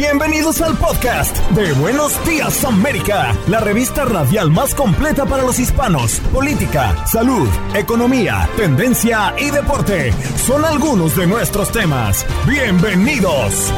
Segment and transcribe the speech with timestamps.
[0.00, 6.20] Bienvenidos al podcast de Buenos Días América, la revista radial más completa para los hispanos.
[6.32, 12.24] Política, salud, economía, tendencia y deporte son algunos de nuestros temas.
[12.48, 13.70] Bienvenidos.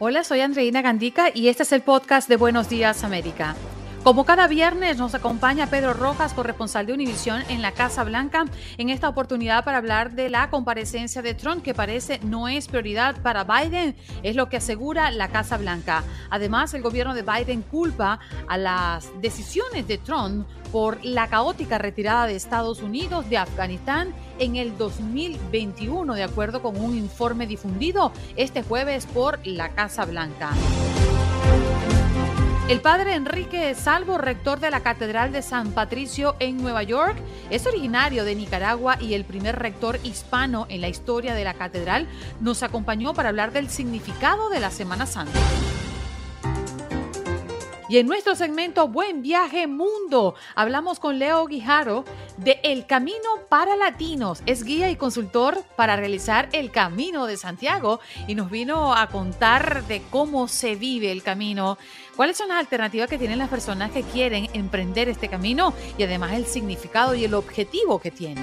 [0.00, 3.54] Hola, soy Andreina Gandica y este es el podcast de Buenos Días América.
[4.06, 8.44] Como cada viernes nos acompaña Pedro Rojas, corresponsal de Univisión en la Casa Blanca,
[8.78, 13.20] en esta oportunidad para hablar de la comparecencia de Trump, que parece no es prioridad
[13.20, 16.04] para Biden, es lo que asegura la Casa Blanca.
[16.30, 22.28] Además, el gobierno de Biden culpa a las decisiones de Trump por la caótica retirada
[22.28, 28.62] de Estados Unidos de Afganistán en el 2021, de acuerdo con un informe difundido este
[28.62, 30.50] jueves por la Casa Blanca.
[32.68, 37.16] El padre Enrique Salvo, rector de la Catedral de San Patricio en Nueva York,
[37.48, 42.08] es originario de Nicaragua y el primer rector hispano en la historia de la catedral,
[42.40, 45.38] nos acompañó para hablar del significado de la Semana Santa.
[47.88, 52.04] Y en nuestro segmento Buen Viaje Mundo hablamos con Leo Guijaro
[52.36, 53.16] de El Camino
[53.48, 54.42] para Latinos.
[54.44, 59.84] Es guía y consultor para realizar el Camino de Santiago y nos vino a contar
[59.84, 61.78] de cómo se vive el camino,
[62.16, 66.32] cuáles son las alternativas que tienen las personas que quieren emprender este camino y además
[66.32, 68.42] el significado y el objetivo que tiene.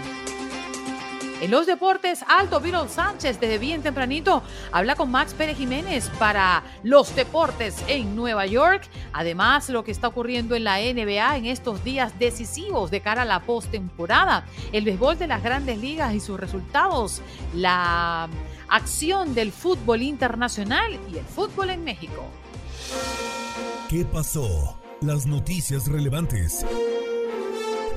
[1.44, 6.64] En los deportes, Alto Vino Sánchez desde bien tempranito habla con Max Pérez Jiménez para
[6.84, 8.88] los deportes en Nueva York.
[9.12, 13.26] Además, lo que está ocurriendo en la NBA en estos días decisivos de cara a
[13.26, 17.22] la postemporada, el béisbol de las grandes ligas y sus resultados,
[17.54, 18.30] la
[18.70, 22.24] acción del fútbol internacional y el fútbol en México.
[23.90, 24.80] ¿Qué pasó?
[25.02, 26.66] Las noticias relevantes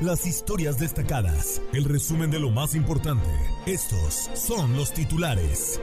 [0.03, 3.31] las historias destacadas, el resumen de lo más importante.
[3.65, 5.81] Estos son los titulares.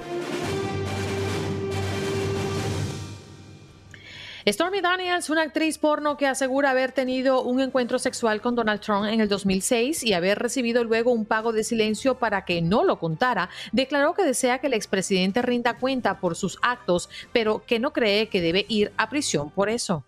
[4.45, 9.05] Stormy Daniels, una actriz porno que asegura haber tenido un encuentro sexual con Donald Trump
[9.05, 12.99] en el 2006 y haber recibido luego un pago de silencio para que no lo
[12.99, 17.93] contara, declaró que desea que el expresidente rinda cuenta por sus actos, pero que no
[17.93, 20.03] cree que debe ir a prisión por eso.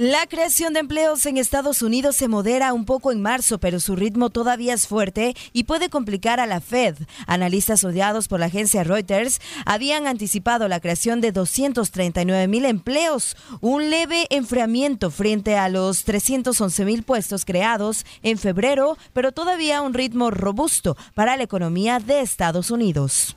[0.00, 3.96] La creación de empleos en Estados Unidos se modera un poco en marzo, pero su
[3.96, 6.96] ritmo todavía es fuerte y puede complicar a la Fed.
[7.26, 13.90] Analistas odiados por la agencia Reuters habían anticipado la creación de 239 mil empleos, un
[13.90, 20.30] leve enfriamiento frente a los 311 mil puestos creados en febrero, pero todavía un ritmo
[20.30, 23.36] robusto para la economía de Estados Unidos.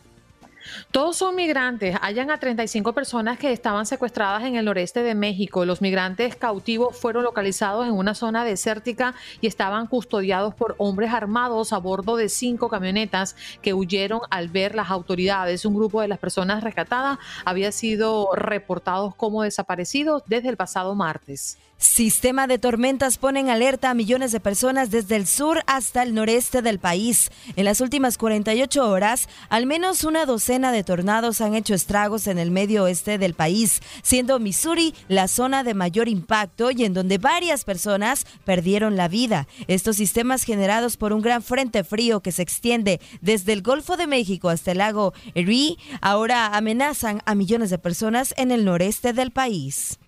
[0.92, 1.98] Todos son migrantes.
[2.02, 5.66] Hayan a 35 personas que estaban secuestradas en el noreste de México.
[5.66, 11.74] Los migrantes cautivos fueron localizados en una zona desértica y estaban custodiados por hombres armados
[11.74, 15.66] a bordo de cinco camionetas que huyeron al ver las autoridades.
[15.66, 21.58] Un grupo de las personas rescatadas había sido reportados como desaparecidos desde el pasado martes.
[21.84, 26.16] Sistema de tormentas pone en alerta a millones de personas desde el sur hasta el
[26.16, 27.30] noreste del país.
[27.58, 32.40] En las últimas 48 horas, al menos una docena de tornados han hecho estragos en
[32.40, 37.18] el medio oeste del país, siendo Missouri la zona de mayor impacto y en donde
[37.18, 39.50] varias personas perdieron la vida.
[39.68, 44.08] Estos sistemas generados por un gran frente frío que se extiende desde el Golfo de
[44.08, 49.32] México hasta el lago Erie ahora amenazan a millones de personas en el noreste del
[49.32, 50.00] país.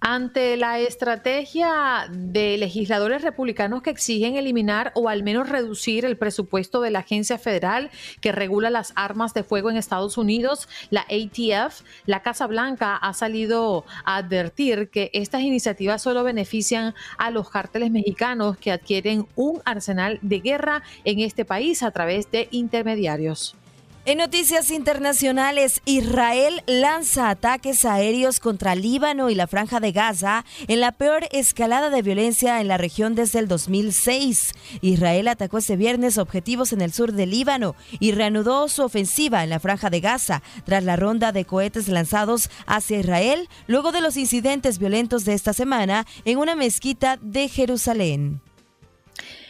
[0.00, 6.80] Ante la estrategia de legisladores republicanos que exigen eliminar o al menos reducir el presupuesto
[6.80, 7.90] de la agencia federal
[8.20, 13.12] que regula las armas de fuego en Estados Unidos, la ATF, la Casa Blanca ha
[13.12, 19.60] salido a advertir que estas iniciativas solo benefician a los cárteles mexicanos que adquieren un
[19.64, 23.57] arsenal de guerra en este país a través de intermediarios.
[24.08, 30.80] En noticias internacionales, Israel lanza ataques aéreos contra Líbano y la franja de Gaza en
[30.80, 34.54] la peor escalada de violencia en la región desde el 2006.
[34.80, 39.50] Israel atacó este viernes objetivos en el sur de Líbano y reanudó su ofensiva en
[39.50, 44.16] la franja de Gaza tras la ronda de cohetes lanzados hacia Israel luego de los
[44.16, 48.40] incidentes violentos de esta semana en una mezquita de Jerusalén.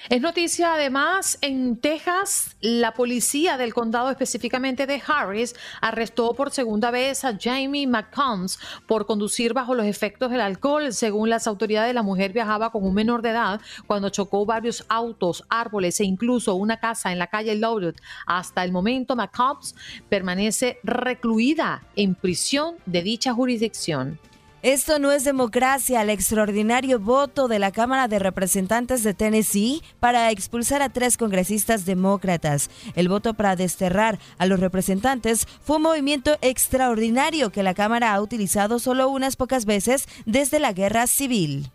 [0.09, 6.91] Es noticia además en Texas, la policía del condado específicamente de Harris arrestó por segunda
[6.91, 10.95] vez a Jamie McCombs por conducir bajo los efectos del alcohol.
[10.95, 15.45] Según las autoridades, la mujer viajaba con un menor de edad cuando chocó varios autos,
[15.51, 17.95] árboles e incluso una casa en la calle Loudon.
[18.27, 19.75] Hasta el momento, McCombs
[20.09, 24.19] permanece recluida en prisión de dicha jurisdicción.
[24.63, 30.33] Esto no es democracia, el extraordinario voto de la Cámara de Representantes de Tennessee para
[30.33, 32.69] expulsar a tres congresistas demócratas.
[32.97, 38.21] El voto para desterrar a los representantes fue un movimiento extraordinario que la Cámara ha
[38.21, 41.71] utilizado solo unas pocas veces desde la guerra civil.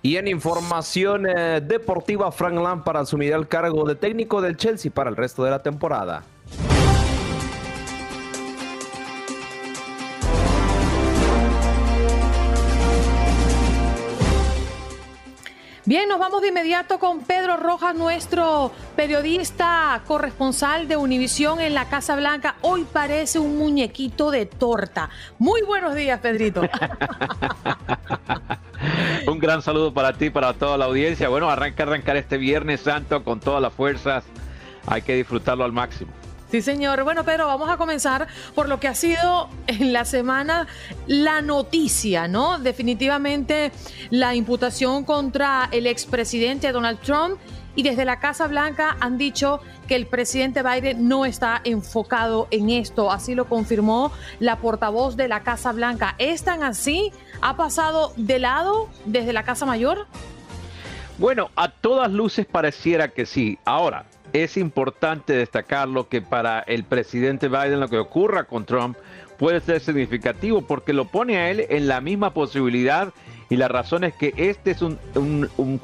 [0.00, 5.10] Y en información eh, deportiva, Frank Lampard asumirá el cargo de técnico del Chelsea para
[5.10, 6.24] el resto de la temporada.
[15.86, 21.88] Bien, nos vamos de inmediato con Pedro Rojas, nuestro periodista corresponsal de Univisión en la
[21.88, 22.56] Casa Blanca.
[22.62, 25.10] Hoy parece un muñequito de torta.
[25.38, 26.62] Muy buenos días, Pedrito.
[29.28, 31.28] un gran saludo para ti, para toda la audiencia.
[31.28, 34.24] Bueno, arranca arrancar este Viernes Santo con todas las fuerzas.
[34.88, 36.10] Hay que disfrutarlo al máximo.
[36.56, 37.04] Sí, señor.
[37.04, 40.66] Bueno, Pedro, vamos a comenzar por lo que ha sido en la semana
[41.06, 42.58] la noticia, ¿no?
[42.58, 43.72] Definitivamente
[44.08, 47.38] la imputación contra el expresidente Donald Trump
[47.74, 52.70] y desde la Casa Blanca han dicho que el presidente Biden no está enfocado en
[52.70, 53.12] esto.
[53.12, 54.10] Así lo confirmó
[54.40, 56.14] la portavoz de la Casa Blanca.
[56.16, 57.12] ¿Es tan así?
[57.42, 60.06] ¿Ha pasado de lado desde la Casa Mayor?
[61.18, 63.58] Bueno, a todas luces pareciera que sí.
[63.66, 64.06] Ahora,
[64.42, 68.96] es importante destacarlo que para el presidente Biden lo que ocurra con Trump
[69.38, 73.12] puede ser significativo porque lo pone a él en la misma posibilidad
[73.48, 74.98] y la razón es que este es un,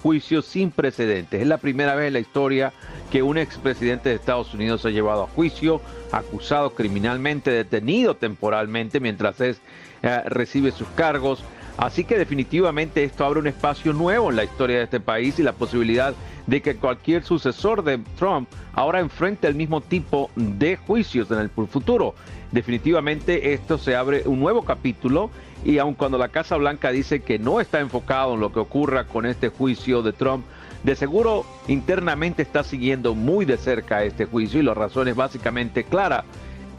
[0.02, 1.40] juicio sin precedentes.
[1.40, 2.72] Es la primera vez en la historia
[3.10, 8.98] que un expresidente de Estados Unidos se ha llevado a juicio, acusado criminalmente, detenido temporalmente
[8.98, 9.60] mientras es,
[10.02, 11.44] eh, recibe sus cargos.
[11.82, 15.42] Así que definitivamente esto abre un espacio nuevo en la historia de este país y
[15.42, 16.14] la posibilidad
[16.46, 21.50] de que cualquier sucesor de Trump ahora enfrente el mismo tipo de juicios en el
[21.50, 22.14] futuro.
[22.52, 25.30] Definitivamente esto se abre un nuevo capítulo
[25.64, 29.08] y aun cuando la Casa Blanca dice que no está enfocado en lo que ocurra
[29.08, 30.44] con este juicio de Trump,
[30.84, 35.82] de seguro internamente está siguiendo muy de cerca este juicio y la razón es básicamente
[35.82, 36.22] clara.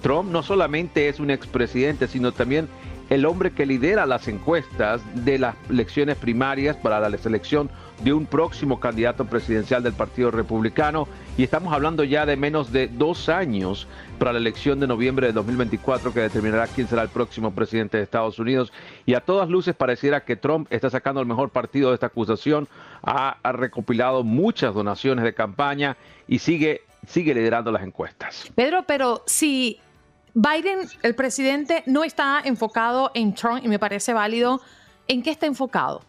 [0.01, 2.69] Trump no solamente es un expresidente, sino también
[3.09, 7.69] el hombre que lidera las encuestas de las elecciones primarias para la selección
[8.03, 11.07] de un próximo candidato presidencial del Partido Republicano.
[11.37, 13.87] Y estamos hablando ya de menos de dos años
[14.19, 18.03] para la elección de noviembre de 2024 que determinará quién será el próximo presidente de
[18.03, 18.71] Estados Unidos.
[19.05, 22.67] Y a todas luces pareciera que Trump está sacando el mejor partido de esta acusación,
[23.03, 25.97] ha, recopilado muchas donaciones de campaña
[26.27, 28.51] y sigue, sigue liderando las encuestas.
[28.55, 29.79] Pedro, pero si
[30.35, 34.61] Biden, el presidente, no está enfocado en Trump y me parece válido,
[35.07, 36.01] ¿en qué está enfocado?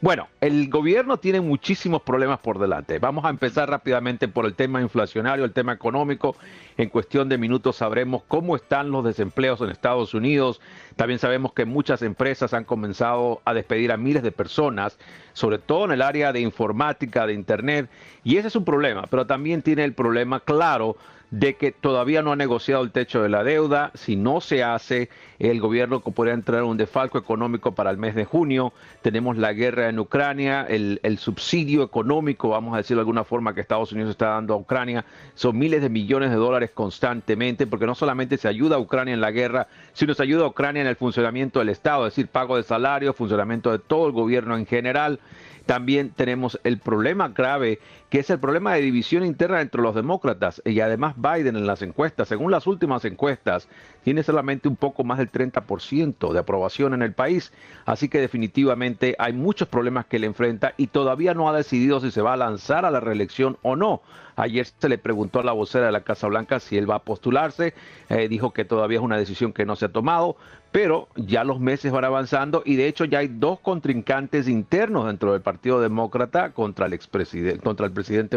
[0.00, 2.98] Bueno, el gobierno tiene muchísimos problemas por delante.
[2.98, 6.36] Vamos a empezar rápidamente por el tema inflacionario, el tema económico.
[6.76, 10.60] En cuestión de minutos sabremos cómo están los desempleos en Estados Unidos.
[10.96, 14.98] También sabemos que muchas empresas han comenzado a despedir a miles de personas,
[15.32, 17.90] sobre todo en el área de informática, de Internet.
[18.24, 20.96] Y ese es un problema, pero también tiene el problema claro
[21.34, 23.90] de que todavía no ha negociado el techo de la deuda.
[23.94, 25.08] Si no se hace,
[25.40, 28.72] el gobierno podría entrar en un defalco económico para el mes de junio.
[29.02, 33.62] Tenemos la guerra en Ucrania, el, subsidio económico, vamos a decirlo de alguna forma, que
[33.62, 35.04] Estados Unidos está dando a Ucrania.
[35.34, 39.20] Son miles de millones de dólares constantemente, porque no solamente se ayuda a Ucrania en
[39.20, 42.56] la guerra, sino se ayuda a Ucrania en el funcionamiento del Estado, es decir, pago
[42.56, 45.18] de salario, funcionamiento de todo el gobierno en general.
[45.66, 47.80] También tenemos el problema grave,
[48.14, 51.82] que es el problema de división interna entre los demócratas y además Biden en las
[51.82, 53.68] encuestas, según las últimas encuestas,
[54.04, 57.52] tiene solamente un poco más del 30% de aprobación en el país.
[57.86, 62.12] Así que definitivamente hay muchos problemas que le enfrenta y todavía no ha decidido si
[62.12, 64.00] se va a lanzar a la reelección o no.
[64.36, 67.02] Ayer se le preguntó a la vocera de la Casa Blanca si él va a
[67.02, 67.74] postularse.
[68.08, 70.36] Eh, dijo que todavía es una decisión que no se ha tomado,
[70.72, 75.32] pero ya los meses van avanzando y de hecho ya hay dos contrincantes internos dentro
[75.32, 77.86] del Partido Demócrata contra el expresidente, contra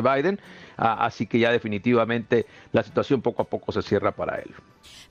[0.02, 0.40] Biden,
[0.78, 4.54] ah, así que ya definitivamente la situación poco a poco se cierra para él.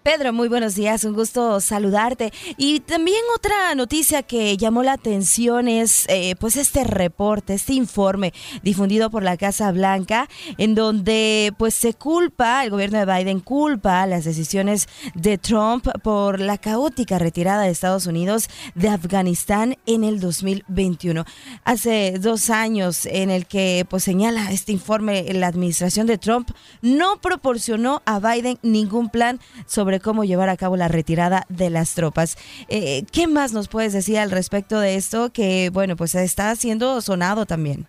[0.07, 2.33] Pedro, muy buenos días, un gusto saludarte.
[2.57, 8.33] Y también otra noticia que llamó la atención es eh, pues este reporte, este informe
[8.63, 14.07] difundido por la Casa Blanca, en donde pues se culpa, el gobierno de Biden culpa
[14.07, 20.21] las decisiones de Trump por la caótica retirada de Estados Unidos de Afganistán en el
[20.21, 21.25] 2021.
[21.65, 26.51] Hace dos años en el que pues señala este informe la administración de Trump
[26.83, 31.95] no proporcionó a Biden ningún plan sobre cómo llevar a cabo la retirada de las
[31.95, 32.37] tropas.
[32.69, 37.01] Eh, ¿Qué más nos puedes decir al respecto de esto que, bueno, pues está siendo
[37.01, 37.87] sonado también?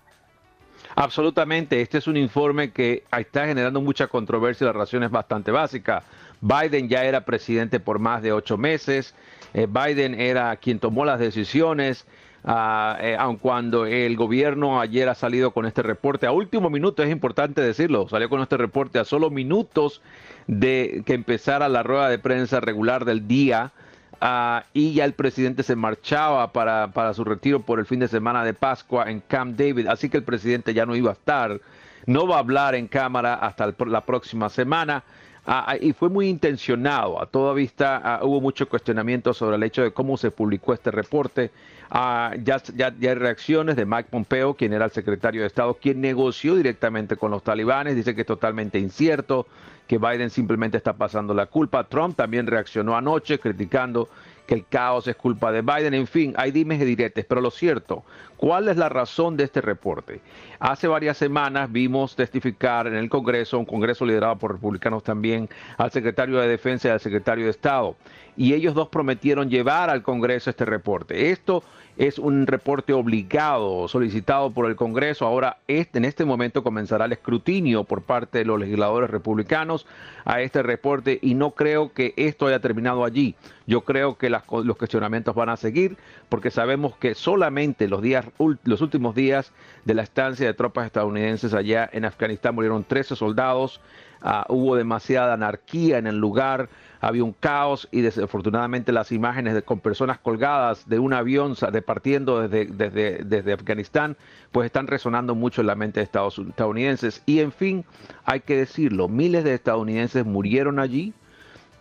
[0.96, 5.52] Absolutamente, este es un informe que está generando mucha controversia y la razón es bastante
[5.52, 6.04] básica.
[6.42, 9.14] Biden ya era presidente por más de ocho meses,
[9.54, 12.06] eh, Biden era quien tomó las decisiones,
[12.48, 17.04] uh, eh, aun cuando el gobierno ayer ha salido con este reporte a último minuto,
[17.04, 20.02] es importante decirlo, salió con este reporte a solo minutos
[20.48, 23.72] de que empezara la rueda de prensa regular del día.
[24.20, 28.08] Uh, y ya el presidente se marchaba para, para, su retiro por el fin de
[28.08, 31.62] semana de Pascua en Camp David, así que el presidente ya no iba a estar,
[32.08, 35.04] no va a hablar en cámara hasta la próxima semana.
[35.48, 37.22] Uh, y fue muy intencionado.
[37.22, 40.92] A toda vista uh, hubo mucho cuestionamiento sobre el hecho de cómo se publicó este
[40.92, 41.52] reporte.
[41.90, 46.56] Ya, ya, hay reacciones de Mike Pompeo, quien era el secretario de Estado, quien negoció
[46.56, 47.96] directamente con los talibanes.
[47.96, 49.48] Dice que es totalmente incierto
[49.88, 51.86] que Biden simplemente está pasando la culpa.
[51.86, 54.10] Trump también reaccionó anoche criticando
[54.48, 55.94] que el caos es culpa de Biden.
[55.94, 58.04] En fin, hay dimes y diretes, pero lo cierto,
[58.38, 60.22] ¿cuál es la razón de este reporte?
[60.60, 65.92] Hace varias semanas vimos testificar en el Congreso, un Congreso liderado por republicanos también, al
[65.92, 67.96] secretario de Defensa y al secretario de Estado.
[68.38, 71.32] Y ellos dos prometieron llevar al Congreso este reporte.
[71.32, 71.64] Esto
[71.98, 75.26] es un reporte obligado, solicitado por el Congreso.
[75.26, 79.88] Ahora, este, en este momento comenzará el escrutinio por parte de los legisladores republicanos
[80.24, 83.36] a este reporte y no creo que esto haya terminado allí.
[83.66, 85.98] Yo creo que las, los cuestionamientos van a seguir
[86.30, 88.26] porque sabemos que solamente los, días,
[88.64, 89.52] los últimos días
[89.86, 93.82] de la estancia de tropas estadounidenses allá en Afganistán murieron 13 soldados.
[94.20, 99.62] Uh, hubo demasiada anarquía en el lugar había un caos y desafortunadamente las imágenes de,
[99.62, 104.18] con personas colgadas de un avión departiendo desde, desde, desde Afganistán,
[104.52, 107.22] pues están resonando mucho en la mente de Estados estadounidenses.
[107.26, 107.86] Y en fin,
[108.26, 111.14] hay que decirlo, miles de estadounidenses murieron allí,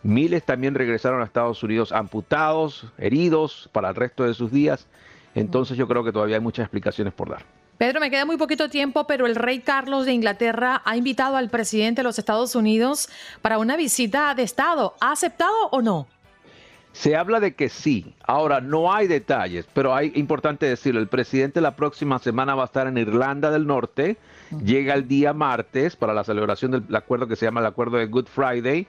[0.02, 4.86] miles también regresaron a Estados Unidos amputados, heridos para el resto de sus días.
[5.34, 7.55] Entonces yo creo que todavía hay muchas explicaciones por dar.
[7.78, 11.50] Pedro, me queda muy poquito tiempo, pero el rey Carlos de Inglaterra ha invitado al
[11.50, 13.10] presidente de los Estados Unidos
[13.42, 14.94] para una visita de Estado.
[14.98, 16.06] ¿Ha aceptado o no?
[16.92, 18.14] Se habla de que sí.
[18.26, 21.00] Ahora, no hay detalles, pero hay importante decirlo.
[21.00, 24.16] El presidente la próxima semana va a estar en Irlanda del Norte.
[24.64, 28.06] Llega el día martes para la celebración del acuerdo que se llama el acuerdo de
[28.06, 28.86] Good Friday.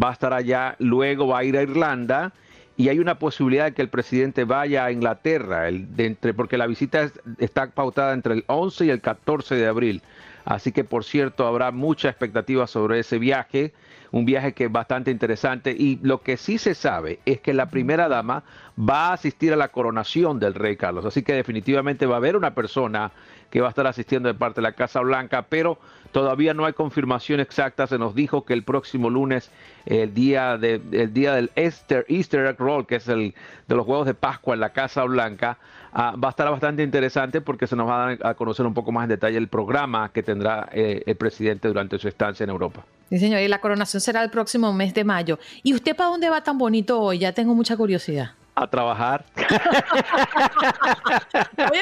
[0.00, 2.32] Va a estar allá, luego va a ir a Irlanda
[2.78, 6.56] y hay una posibilidad de que el presidente vaya a Inglaterra, el, de entre, porque
[6.56, 10.00] la visita está pautada entre el 11 y el 14 de abril.
[10.44, 13.72] Así que, por cierto, habrá mucha expectativa sobre ese viaje,
[14.10, 15.70] un viaje que es bastante interesante.
[15.70, 18.44] Y lo que sí se sabe es que la primera dama
[18.78, 21.04] va a asistir a la coronación del rey Carlos.
[21.04, 23.12] Así que definitivamente va a haber una persona
[23.50, 25.78] que va a estar asistiendo de parte de la Casa Blanca, pero
[26.12, 27.86] todavía no hay confirmación exacta.
[27.86, 29.50] Se nos dijo que el próximo lunes,
[29.86, 33.34] el día, de, el día del Easter, Easter Egg Roll, que es el
[33.66, 35.58] de los huevos de Pascua en la Casa Blanca,
[35.92, 38.74] uh, va a estar bastante interesante porque se nos va a dar a conocer un
[38.74, 42.50] poco más en detalle el programa que tendrá eh, el presidente durante su estancia en
[42.50, 42.84] Europa.
[43.10, 45.38] Sí, señor, y la coronación será el próximo mes de mayo.
[45.62, 47.18] ¿Y usted para dónde va tan bonito hoy?
[47.18, 49.24] Ya tengo mucha curiosidad a trabajar.
[49.36, 49.46] Oye,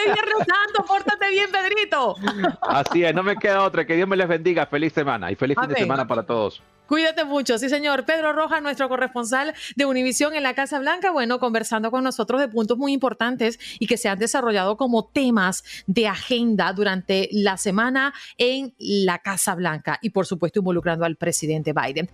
[0.05, 2.17] Viernes Santo, pórtate bien, Pedrito.
[2.63, 3.87] Así es, no me queda otra.
[3.87, 4.67] Que Dios me les bendiga.
[4.67, 6.63] Feliz semana y feliz fin de semana para todos.
[6.87, 8.05] Cuídate mucho, sí señor.
[8.05, 12.49] Pedro Rojas, nuestro corresponsal de Univisión en la Casa Blanca, bueno, conversando con nosotros de
[12.49, 18.15] puntos muy importantes y que se han desarrollado como temas de agenda durante la semana
[18.39, 22.09] en la Casa Blanca y por supuesto involucrando al presidente Biden.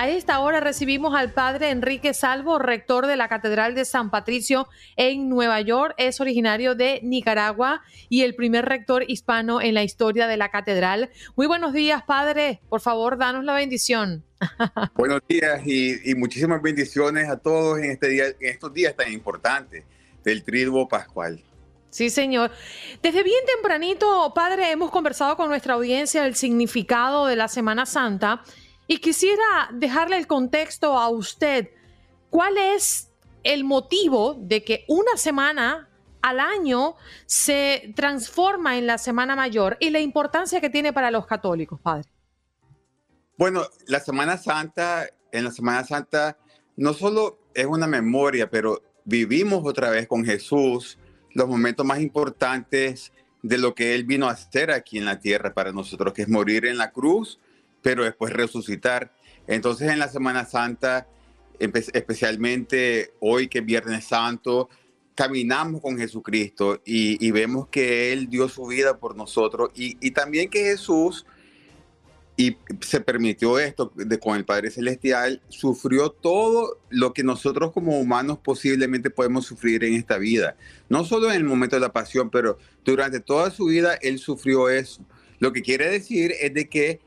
[0.00, 4.66] A esta hora recibimos al padre Enrique Salvo, rector de la Catedral de San Patricio
[4.96, 5.92] en Nueva York.
[5.98, 11.10] Es originario de Nicaragua y el primer rector hispano en la historia de la catedral.
[11.36, 12.62] Muy buenos días, padre.
[12.70, 14.24] Por favor, danos la bendición.
[14.94, 19.84] Buenos días y, muchísimas bendiciones a todos en, este día, en estos días tan importantes
[20.24, 21.44] del Triduo Pascual.
[21.90, 22.52] Sí, señor.
[23.02, 28.42] Desde bien tempranito, padre, hemos conversado con nuestra audiencia el significado de la Semana Santa
[28.90, 31.70] y quisiera dejarle el contexto a usted.
[32.28, 33.12] ¿Cuál es
[33.44, 35.88] el motivo de que una semana
[36.22, 41.24] al año se transforma en la Semana Mayor y la importancia que tiene para los
[41.24, 42.10] católicos, padre?
[43.38, 46.36] Bueno, la Semana Santa, en la Semana Santa,
[46.76, 50.98] no solo es una memoria, pero vivimos otra vez con Jesús
[51.32, 55.54] los momentos más importantes de lo que Él vino a hacer aquí en la tierra
[55.54, 57.38] para nosotros, que es morir en la cruz,
[57.82, 59.12] pero después resucitar.
[59.46, 61.08] Entonces en la Semana Santa,
[61.58, 64.68] especialmente hoy que es Viernes Santo,
[65.14, 70.48] caminamos con Jesucristo y, vemos que Él dio su vida por nosotros y, y también
[70.48, 71.26] que Jesús
[72.40, 78.00] y se permitió esto de, con el Padre Celestial, sufrió todo lo que nosotros como
[78.00, 80.56] humanos posiblemente podemos sufrir en esta vida.
[80.88, 84.70] No solo en el momento de la pasión, pero durante toda su vida Él sufrió
[84.70, 85.04] eso.
[85.38, 87.00] Lo que quiere decir es de que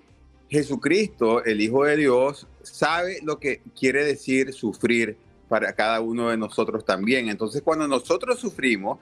[0.54, 5.18] Jesucristo, el Hijo de Dios, sabe lo que quiere decir sufrir
[5.50, 7.28] para cada uno de nosotros también.
[7.28, 9.00] Entonces cuando nosotros sufrimos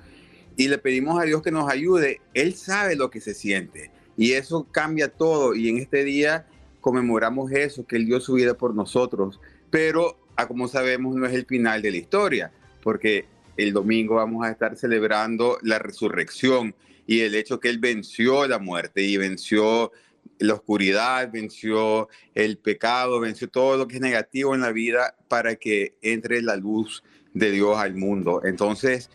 [0.56, 3.92] y le pedimos a Dios que nos ayude, Él sabe lo que se siente.
[4.16, 5.54] Y eso cambia todo.
[5.54, 6.48] Y en este día
[6.80, 9.42] conmemoramos eso, que Él dio su vida por nosotros.
[9.70, 13.26] Pero, a como sabemos, no es el final de la historia, porque
[13.58, 18.58] el domingo vamos a estar celebrando la resurrección y el hecho que Él venció la
[18.58, 19.92] muerte y venció
[20.42, 25.56] la oscuridad, venció el pecado, venció todo lo que es negativo en la vida para
[25.56, 28.42] que entre la luz de Dios al mundo.
[28.44, 29.10] Entonces,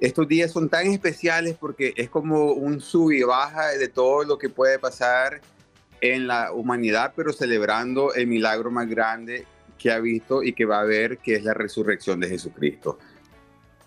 [0.00, 4.38] estos días son tan especiales porque es como un sub y baja de todo lo
[4.38, 5.40] que puede pasar
[6.00, 9.46] en la humanidad, pero celebrando el milagro más grande
[9.78, 12.98] que ha visto y que va a ver, que es la resurrección de Jesucristo.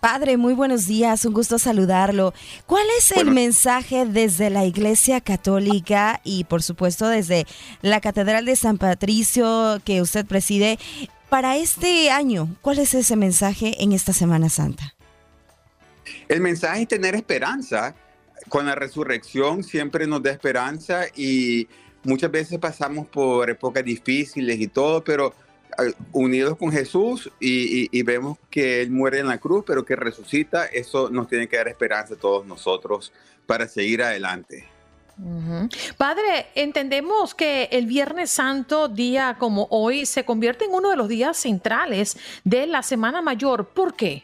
[0.00, 2.32] Padre, muy buenos días, un gusto saludarlo.
[2.66, 7.46] ¿Cuál es el mensaje desde la Iglesia Católica y por supuesto desde
[7.82, 10.78] la Catedral de San Patricio que usted preside
[11.28, 12.54] para este año?
[12.60, 14.94] ¿Cuál es ese mensaje en esta Semana Santa?
[16.28, 17.96] El mensaje es tener esperanza.
[18.48, 21.66] Con la resurrección siempre nos da esperanza y
[22.04, 25.34] muchas veces pasamos por épocas difíciles y todo, pero
[26.12, 31.10] unidos con Jesús y, vemos que Él muere en la cruz, pero que resucita, eso
[31.10, 33.12] nos tiene que dar esperanza a todos nosotros
[33.46, 34.66] para seguir adelante.
[35.96, 41.08] Padre, entendemos que el Viernes Santo, día como hoy, se convierte en uno de los
[41.08, 43.66] días centrales de la Semana Mayor.
[43.66, 44.22] ¿Por qué?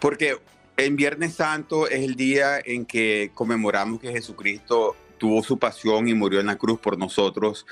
[0.00, 0.38] Porque
[0.78, 6.14] en Viernes Santo es el día en que conmemoramos que Jesucristo tuvo su pasión y
[6.14, 7.66] murió en la cruz por nosotros,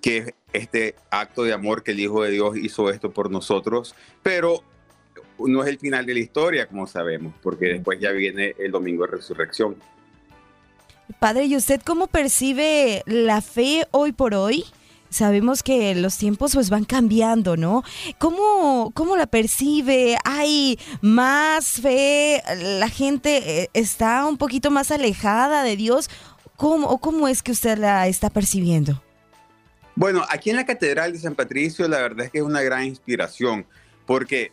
[0.00, 3.94] que es este acto de amor que el Hijo de Dios hizo esto por nosotros,
[4.22, 4.62] pero
[5.38, 9.04] no es el final de la historia, como sabemos, porque después ya viene el domingo
[9.04, 9.76] de resurrección.
[11.18, 14.64] Padre, ¿y usted cómo percibe la fe hoy por hoy?
[15.08, 17.84] sabemos que los tiempos pues van cambiando, ¿no?
[18.18, 20.18] ¿Cómo, cómo la percibe?
[20.24, 22.42] ¿Hay más fe?
[22.56, 26.10] ¿La gente eh, está un poquito más alejada de Dios?
[26.56, 29.02] ¿Cómo, ¿O cómo es que usted la está percibiendo?
[29.96, 32.84] Bueno, aquí en la Catedral de San Patricio la verdad es que es una gran
[32.84, 33.64] inspiración,
[34.04, 34.52] porque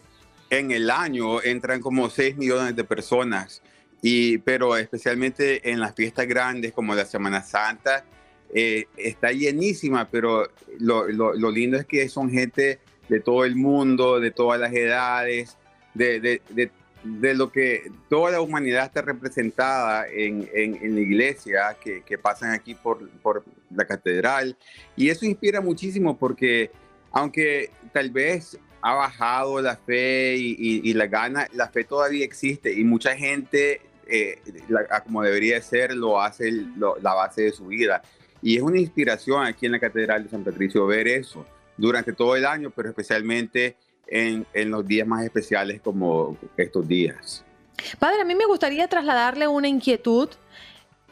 [0.50, 3.62] en el año entran como 6 millones de personas,
[4.02, 8.06] y, pero especialmente en las fiestas grandes como la Semana Santa,
[8.54, 12.80] eh, está llenísima, pero lo, lindo es que son gente
[13.10, 15.58] de todo el mundo, de todas las edades,
[15.94, 16.72] de, de, de,
[17.04, 22.76] lo que toda la humanidad está representada en, en, la iglesia, que, que, pasan aquí
[22.76, 23.44] por, por
[23.76, 24.56] la catedral.
[24.96, 26.72] Y eso inspira muchísimo porque
[27.12, 32.74] aunque tal vez ha bajado la fe y, y, la gana, la fe todavía existe
[32.74, 34.40] y mucha gente, eh,
[35.06, 38.02] como debería ser, lo hace la base de su vida.
[38.42, 41.46] Y es una inspiración aquí en la Catedral de San Patricio ver eso
[41.78, 47.44] durante todo el año, pero especialmente en, en los días más especiales como estos días.
[48.00, 50.30] Padre, a mí me gustaría trasladarle una inquietud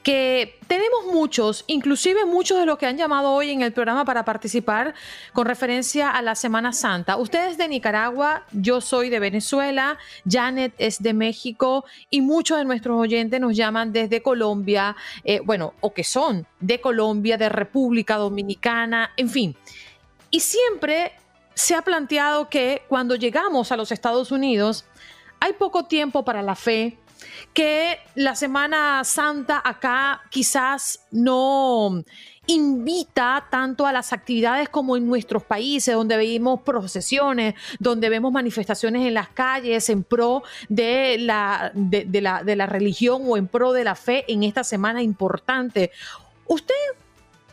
[0.04, 4.26] que tenemos muchos, inclusive muchos de los que han llamado hoy en el programa para
[4.26, 4.96] participar
[5.34, 7.18] con referencia a la Semana Santa.
[7.18, 12.66] Usted es de Nicaragua, yo soy de Venezuela, Janet es de México y muchos de
[12.66, 18.16] nuestros oyentes nos llaman desde Colombia, eh, bueno, o que son de Colombia, de República
[18.16, 19.56] Dominicana, en fin.
[20.32, 21.12] Y siempre
[21.54, 24.86] se ha planteado que cuando llegamos a los Estados Unidos
[25.40, 26.98] hay poco tiempo para la fe,
[27.54, 32.04] que la Semana Santa acá quizás no
[32.48, 39.08] invita tanto a las actividades como en nuestros países, donde vemos procesiones, donde vemos manifestaciones
[39.08, 43.74] en las calles en pro de la, de, la, de la religión o en pro
[43.74, 45.92] de la fe en esta semana importante.
[46.48, 46.76] Usted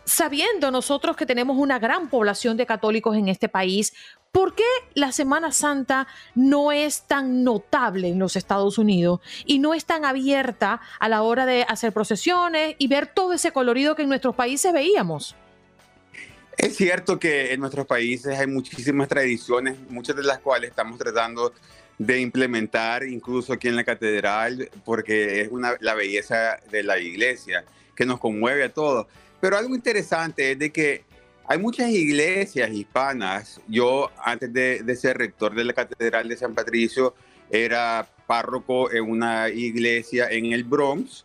[0.09, 3.93] sabiendo nosotros que tenemos una gran población de católicos en este país,
[4.33, 9.75] ¿por qué la Semana Santa no es tan notable en los Estados Unidos y no
[9.75, 14.03] es tan abierta a la hora de hacer procesiones y ver todo ese colorido que
[14.03, 15.37] en nuestros países veíamos?
[16.57, 21.53] Es cierto que en nuestros países hay muchísimas tradiciones, muchas de las cuales estamos tratando
[21.99, 27.65] de implementar incluso aquí en la catedral, porque es una, la belleza de la iglesia
[27.95, 29.07] que nos conmueve a todos.
[29.41, 31.05] Pero algo interesante es de que
[31.51, 33.61] hay muchas iglesias hispanas.
[33.67, 37.15] Yo, antes de, ser rector de la Catedral de San Patricio,
[37.51, 41.25] era párroco en una iglesia en el Bronx,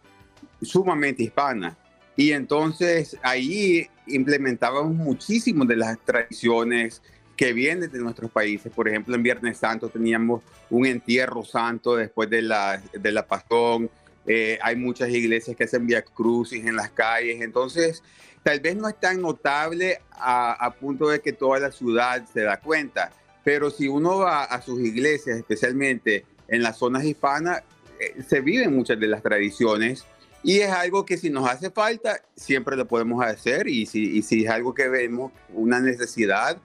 [0.61, 1.77] sumamente hispana.
[2.15, 7.01] Y entonces ahí implementábamos muchísimas de las tradiciones
[7.35, 8.71] que vienen de nuestros países.
[8.71, 13.89] Por ejemplo, en Viernes Santo teníamos un entierro santo después de la, de la Pastón.
[14.25, 18.01] Eh, hay muchas iglesias que hacen via crucis en las calles, entonces
[18.41, 22.57] tal vez no es tan notable a, punto de que toda la ciudad se da
[22.57, 23.11] cuenta,
[23.43, 27.63] pero si uno va a sus iglesias, especialmente en las zonas hispanas,
[27.99, 30.05] eh, se viven muchas de las tradiciones
[30.41, 34.21] y es algo que si nos hace falta, siempre lo podemos hacer y si, y
[34.21, 36.57] si es algo que vemos una necesidad,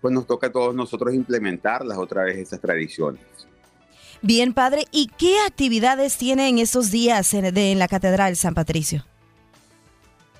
[0.00, 3.22] pues nos toca a todos nosotros implementarlas otra vez esas tradiciones.
[4.24, 9.04] Bien, padre, ¿y qué actividades tiene en estos días en, la Catedral San Patricio?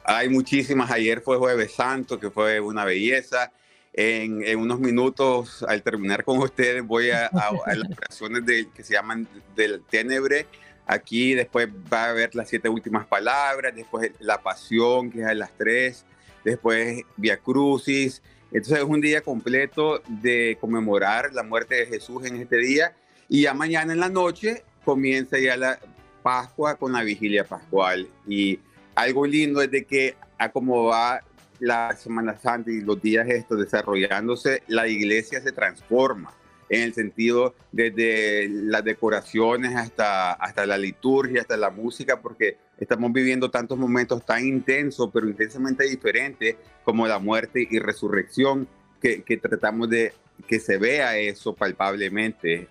[0.04, 0.88] Hay muchísimas.
[0.92, 3.50] Ayer fue Jueves Santo, que fue una belleza.
[3.92, 9.82] En, unos minutos, al terminar con ustedes, voy a, las operaciones que se llaman del
[9.90, 10.46] Tenebre.
[10.86, 15.34] Aquí después va a haber las siete últimas palabras, después la pasión, que es a
[15.34, 16.04] las tres,
[16.44, 18.22] después Via Crucis.
[18.52, 22.94] Entonces es un día completo de conmemorar la muerte de Jesús en este día
[23.32, 25.78] y ya mañana en la noche comienza ya la
[26.22, 28.06] Pascua con la vigilia pascual.
[28.28, 28.60] Y
[28.94, 31.22] algo lindo es de que a como va
[31.58, 36.34] la Semana Santa y los días estos desarrollándose, la iglesia se transforma
[36.68, 43.14] en el sentido desde las decoraciones hasta, hasta la liturgia, hasta la música, porque estamos
[43.14, 48.68] viviendo tantos momentos tan intensos, pero intensamente diferentes, como la muerte y resurrección,
[49.00, 50.12] que, que tratamos de
[50.46, 52.68] que se vea eso palpablemente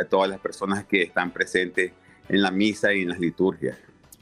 [0.00, 1.92] a, todas las personas que están presentes
[2.28, 3.76] en la misa y en las liturgias.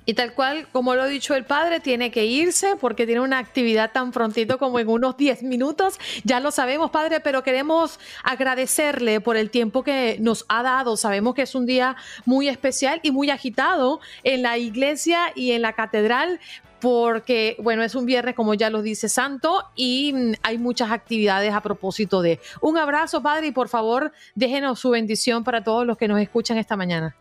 [0.07, 3.39] Y tal cual, como lo ha dicho el padre, tiene que irse porque tiene una
[3.39, 5.99] actividad tan prontito como en unos 10 minutos.
[6.25, 10.99] Ya lo sabemos, padre, pero queremos agradecerle por el tiempo que nos ha dado.
[10.99, 15.63] Sabemos que es un día muy especial y muy agitado en la iglesia y en
[15.63, 16.39] la catedral,
[16.85, 21.51] porque, bueno, es un viernes, como ya lo dice Santo, y mm, hay muchas actividades
[21.55, 22.41] a propósito de.
[22.61, 26.59] Un abrazo, Padre, y por favor, déjenos su bendición para todos los que nos escuchan
[26.59, 27.17] esta mañana.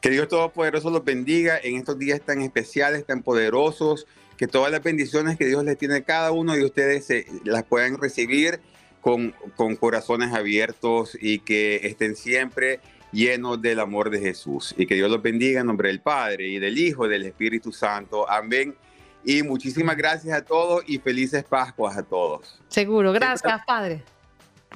[0.00, 4.84] Que Dios Todopoderoso los bendiga en estos días tan especiales, tan poderosos, que todas las
[4.84, 8.60] bendiciones que Dios les tiene a cada uno de ustedes se, las puedan recibir
[9.00, 12.78] con, con corazones abiertos y que estén siempre
[13.16, 14.74] llenos del amor de Jesús.
[14.76, 17.72] Y que Dios los bendiga en nombre del Padre y del Hijo y del Espíritu
[17.72, 18.28] Santo.
[18.30, 18.76] Amén.
[19.24, 22.60] Y muchísimas gracias a todos y felices Pascuas a todos.
[22.68, 24.04] Seguro, gracias Padre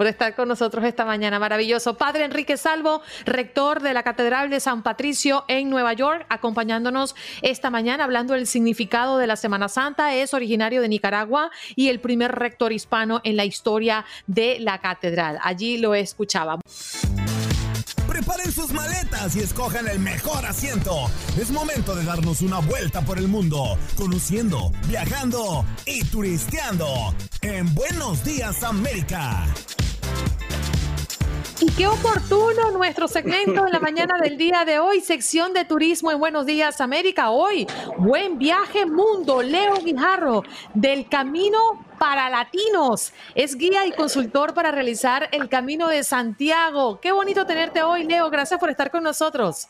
[0.00, 1.38] por estar con nosotros esta mañana.
[1.38, 1.98] Maravilloso.
[1.98, 7.68] Padre Enrique Salvo, rector de la Catedral de San Patricio en Nueva York, acompañándonos esta
[7.68, 10.14] mañana hablando del significado de la Semana Santa.
[10.14, 15.38] Es originario de Nicaragua y el primer rector hispano en la historia de la catedral.
[15.42, 16.62] Allí lo escuchábamos.
[18.20, 21.06] Preparen sus maletas y escojan el mejor asiento.
[21.40, 28.22] Es momento de darnos una vuelta por el mundo, conociendo, viajando y turisteando en Buenos
[28.22, 29.46] Días América.
[31.60, 36.12] Y qué oportuno nuestro segmento en la mañana del día de hoy, sección de turismo
[36.12, 37.30] en Buenos Días América.
[37.30, 40.42] Hoy, buen viaje mundo, Leo Guijarro,
[40.74, 43.12] del Camino para Latinos.
[43.34, 46.98] Es guía y consultor para realizar el Camino de Santiago.
[46.98, 48.30] Qué bonito tenerte hoy, Leo.
[48.30, 49.68] Gracias por estar con nosotros.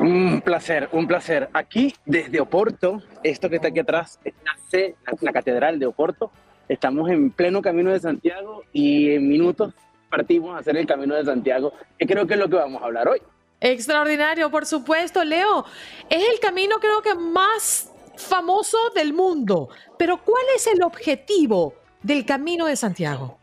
[0.00, 1.48] Un placer, un placer.
[1.52, 6.32] Aquí desde Oporto, esto que está aquí atrás es la C, la Catedral de Oporto.
[6.68, 9.72] Estamos en pleno Camino de Santiago y en minutos
[10.10, 12.86] partimos a hacer el Camino de Santiago, que creo que es lo que vamos a
[12.86, 13.22] hablar hoy.
[13.60, 15.64] Extraordinario, por supuesto, Leo.
[16.10, 22.24] Es el camino creo que más famoso del mundo, pero ¿cuál es el objetivo del
[22.24, 23.38] Camino de Santiago?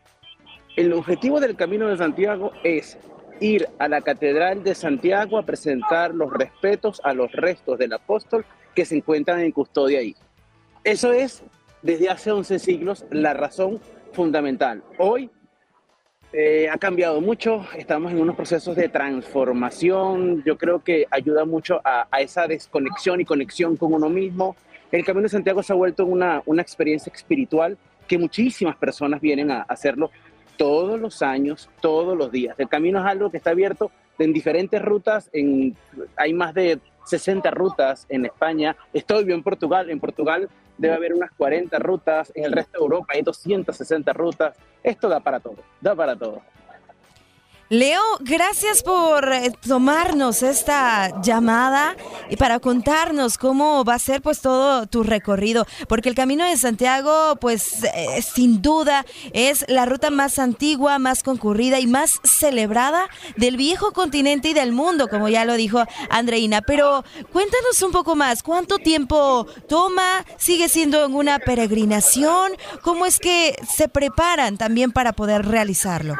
[0.76, 2.96] El objetivo del Camino de Santiago es
[3.40, 8.46] ir a la Catedral de Santiago a presentar los respetos a los restos del apóstol
[8.74, 10.16] que se encuentran en custodia ahí.
[10.84, 11.42] Eso es,
[11.82, 13.80] desde hace 11 siglos, la razón
[14.12, 14.82] fundamental.
[14.98, 15.30] Hoy
[16.32, 21.80] eh, ha cambiado mucho, estamos en unos procesos de transformación, yo creo que ayuda mucho
[21.84, 24.56] a, esa desconexión y conexión con uno mismo.
[24.90, 27.76] El Camino de Santiago se ha vuelto una, una experiencia espiritual
[28.08, 30.10] que muchísimas personas vienen a hacerlo
[30.56, 32.54] todos los años, todos los días.
[32.58, 35.76] El camino es algo que está abierto en diferentes rutas, en,
[36.16, 41.14] hay más de 60 rutas en España, estoy bien en Portugal, en Portugal debe haber
[41.14, 45.56] unas 40 rutas, en el resto de Europa hay 260 rutas, esto da para todo,
[45.80, 46.42] da para todo.
[47.72, 51.96] Leo, gracias por eh, tomarnos esta llamada
[52.28, 56.58] y para contarnos cómo va a ser pues todo tu recorrido, porque el Camino de
[56.58, 63.08] Santiago pues eh, sin duda es la ruta más antigua, más concurrida y más celebrada
[63.38, 68.14] del viejo continente y del mundo, como ya lo dijo Andreina, pero cuéntanos un poco
[68.14, 70.26] más, ¿cuánto tiempo toma?
[70.36, 72.52] ¿Sigue siendo una peregrinación?
[72.82, 76.16] ¿Cómo es que se preparan también para poder realizarlo?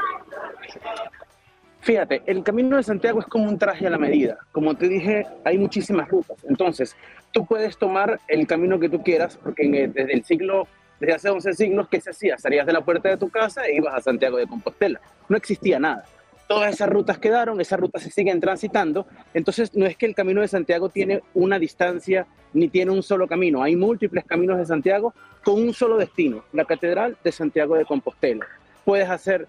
[1.83, 4.39] Fíjate, el camino de Santiago es como un traje a la medida.
[4.53, 6.37] Como te dije, hay muchísimas rutas.
[6.49, 6.95] Entonces,
[7.33, 10.69] tú puedes tomar el camino que tú quieras, porque desde el siglo,
[11.01, 12.39] desde hace 11 siglos, ¿qué se hacía?
[12.39, 15.01] Salías de la puerta de tu casa e ibas a Santiago de Compostela.
[15.29, 16.05] No existía nada.
[16.47, 19.09] Todas esas rutas quedaron, esas rutas se siguen transitando.
[19.35, 23.27] Entonces, no es que el camino de Santiago tiene una distancia ni tiene un solo
[23.27, 23.61] camino.
[23.61, 28.47] Hay múltiples caminos de Santiago con un solo destino, la Catedral de Santiago de Compostela.
[28.85, 29.49] Puedes hacer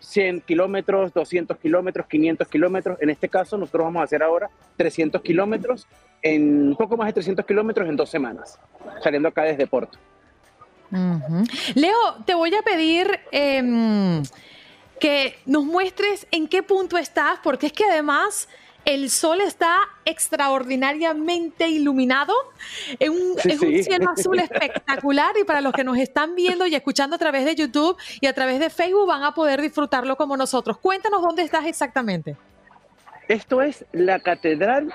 [0.00, 2.98] 100 kilómetros, 200 kilómetros, 500 kilómetros.
[3.00, 5.86] En este caso, nosotros vamos a hacer ahora 300 kilómetros,
[6.22, 8.58] en un poco más de 300 kilómetros en dos semanas,
[9.02, 9.98] saliendo acá desde Porto.
[11.74, 14.22] Leo, te voy a pedir em,
[14.98, 18.48] que nos muestres en qué punto estás, porque es que además
[18.88, 22.32] el sol está extraordinariamente iluminado,
[22.98, 27.18] en un, cielo azul espectacular y para los que nos están viendo y escuchando a
[27.18, 30.78] través de YouTube y a través de Facebook van a poder disfrutarlo como nosotros.
[30.78, 32.34] Cuéntanos dónde estás exactamente.
[33.28, 34.90] Esto es la Catedral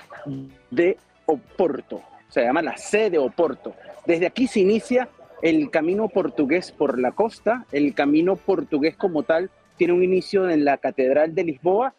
[0.72, 3.76] de Oporto, se llama la sede de Oporto.
[4.08, 5.08] Desde aquí se inicia
[5.44, 10.66] el camino portugués por la costa, el camino portugués como tal tiene un inicio en
[10.66, 11.94] la Catedral de Lisboa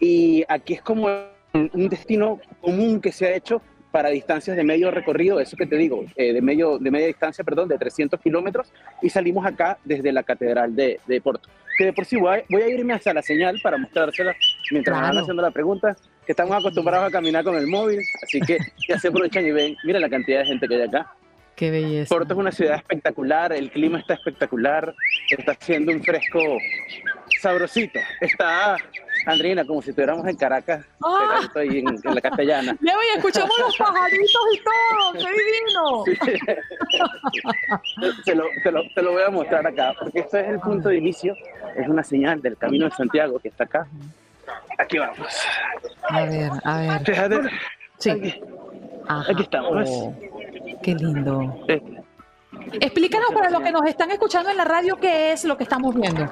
[0.00, 1.08] y aquí es como
[1.52, 5.76] un destino común que se ha hecho para distancias de medio recorrido, eso que te
[5.76, 10.12] digo, eh, de, medio, de media distancia, perdón, de 300 kilómetros, y salimos acá desde
[10.12, 11.48] la Catedral de, de Porto.
[11.76, 14.34] Que de por sí voy a, irme hacia la señal para mostrársela
[14.70, 18.58] mientras van haciendo la pregunta, que estamos acostumbrados a caminar con el móvil, así que
[18.88, 21.14] ya se aprovechan y ven, mira la cantidad de gente que hay acá.
[21.58, 22.08] Qué belleza.
[22.14, 24.94] Porto es una ciudad espectacular, el clima está espectacular,
[25.28, 26.38] está haciendo un fresco
[27.40, 27.98] sabrosito.
[28.20, 28.76] Está
[29.26, 31.40] Andrina, como si estuviéramos en Caracas, ah.
[31.56, 32.76] en, la castellana.
[32.80, 36.04] Ya y escuchamos los pajaritos y todo, qué divino.
[38.24, 38.44] se, lo,
[38.94, 41.34] te, lo, voy a mostrar acá, porque este es el punto de inicio,
[41.74, 43.88] es una señal del Camino de Santiago que está acá.
[44.78, 45.26] Aquí vamos.
[46.08, 47.04] A ver, a ver.
[47.04, 47.40] Fíjate.
[47.98, 48.40] Sí.
[49.08, 49.90] Aquí, estamos.
[50.82, 51.66] Qué lindo.
[52.80, 55.94] Explícanos para los que nos están escuchando en la radio qué es lo que estamos
[55.94, 56.30] viendo.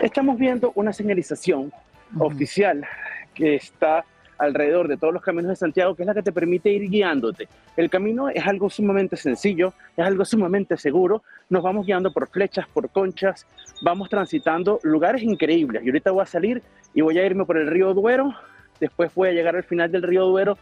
[0.00, 1.72] Estamos viendo una señalización
[2.18, 2.86] oficial
[3.34, 4.04] que está
[4.38, 7.48] alrededor de todos los caminos de Santiago, que es la que te permite ir guiándote.
[7.76, 11.22] El camino es algo sumamente sencillo, es algo sumamente seguro.
[11.48, 13.46] Nos vamos guiando por flechas, por conchas,
[13.82, 15.82] vamos transitando lugares increíbles.
[15.84, 16.62] Y ahorita voy a salir
[16.94, 18.34] y voy a irme por el río Duero,
[18.80, 20.58] después voy a llegar al final del río Duero,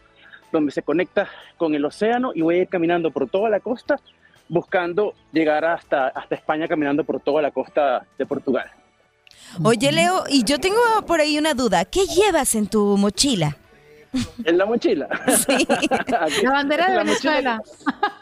[0.52, 4.00] donde se conecta con el océano, y voy a ir caminando por toda la costa,
[4.48, 8.70] buscando llegar hasta, hasta España, caminando por toda la costa de Portugal.
[9.62, 11.84] Oye, Leo, y yo tengo por ahí una duda.
[11.84, 13.56] ¿Qué llevas en tu mochila?
[14.44, 15.08] ¿En la mochila?
[15.46, 15.66] Sí.
[16.44, 17.62] la bandera de Venezuela.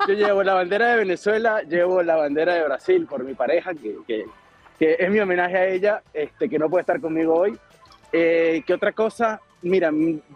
[0.08, 3.96] yo llevo la bandera de Venezuela, llevo la bandera de Brasil por mi pareja, que,
[4.06, 4.26] que,
[4.78, 7.58] es mi homenaje a ella, este, que no puede estar conmigo hoy.
[8.12, 9.40] Eh, ¿Qué otra cosa?
[9.62, 9.90] Mira,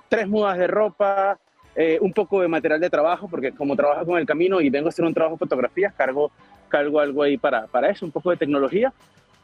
[0.09, 1.38] tres mudas de ropa,
[1.76, 4.86] eh, un poco de material de trabajo, porque como trabajo con el camino y vengo
[4.86, 6.30] a hacer un trabajo de fotografías, cargo,
[6.68, 8.92] cargo algo ahí para, para eso, un poco de tecnología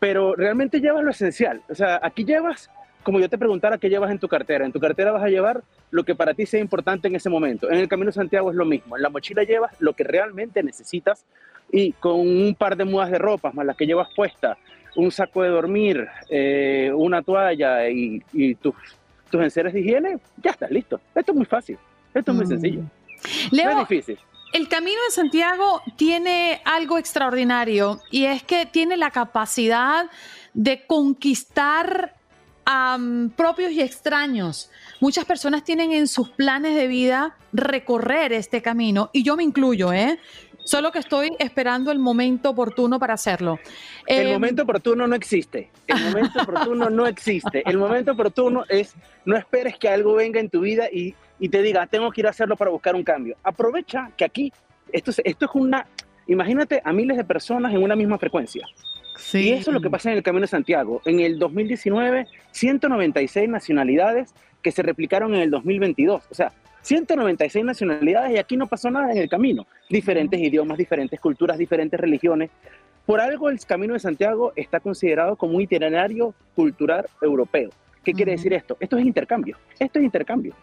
[0.03, 1.63] pero realmente llevas lo esencial.
[1.69, 2.69] O sea, aquí llevas,
[3.05, 4.67] como yo te preguntara, ¿qué llevas en tu cartera?
[4.67, 7.71] En tu cartera vas a llevar lo que para ti sea importante en ese momento.
[7.71, 8.97] En el Camino Santiago es lo mismo.
[8.97, 11.25] En la mochila llevas lo que realmente necesitas
[11.71, 14.59] y con un par de mudas de ropa, más las que llevas puesta,
[14.97, 18.75] un saco de dormir, eh, una toalla y, tus,
[19.31, 21.01] tus enseres de higiene, ya estás listo.
[21.15, 21.79] Esto es muy fácil.
[22.15, 22.49] Esto es muy mm.
[22.49, 22.83] sencillo.
[23.51, 24.19] Leo, no es difícil.
[24.53, 30.11] El Camino de Santiago tiene algo extraordinario y es que tiene la capacidad
[30.53, 32.15] de conquistar
[33.37, 34.71] propios y extraños.
[35.01, 39.93] Muchas personas tienen en sus planes de vida recorrer este camino y yo me incluyo,
[39.93, 40.19] ¿eh?
[40.65, 43.59] Solo que estoy esperando el momento oportuno para hacerlo.
[44.07, 45.71] El eh, momento oportuno no existe.
[45.87, 47.63] El momento oportuno no existe.
[47.69, 48.95] El momento oportuno es
[49.25, 52.27] no esperes que algo venga en tu vida y, y, te diga, tengo que ir
[52.27, 53.37] a hacerlo para buscar un cambio.
[53.43, 54.53] Aprovecha que aquí,
[54.93, 55.87] esto es, esto es una,
[56.27, 58.67] imagínate a miles de personas en una misma frecuencia.
[59.35, 61.01] Y eso es lo que pasa en el Camino de Santiago.
[61.05, 66.25] En el 2019, 196 nacionalidades que se replicaron en el 2022.
[66.31, 69.67] O sea, 196 nacionalidades y aquí no pasó nada en el camino.
[69.89, 72.51] Diferentes idiomas, diferentes culturas, diferentes religiones.
[73.07, 77.71] Por algo el Camino de Santiago está considerado como un itinerario cultural europeo.
[78.05, 78.77] ¿Qué quiere decir esto?
[78.81, 79.57] Esto es intercambio.
[79.79, 80.55] Esto es intercambio.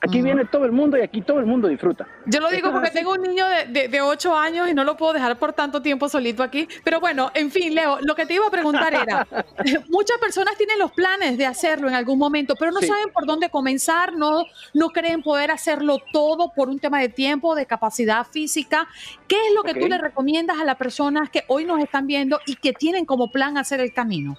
[0.00, 2.06] Aquí viene todo el mundo y aquí todo el mundo disfruta.
[2.26, 5.12] Yo lo digo porque tengo un niño de, de, 8 años y no lo puedo
[5.12, 6.68] dejar por tanto tiempo solito aquí.
[6.84, 9.26] Pero bueno, en fin, Leo, lo que te iba a preguntar era,
[9.88, 13.50] muchas personas tienen los planes de hacerlo en algún momento, pero no saben por dónde
[13.50, 18.86] comenzar, no, no creen poder hacerlo todo por un tema de tiempo, de capacidad física.
[19.26, 22.38] ¿Qué es lo que tú le recomiendas a las personas que hoy nos están viendo
[22.46, 24.36] y que tienen como plan hacer el camino?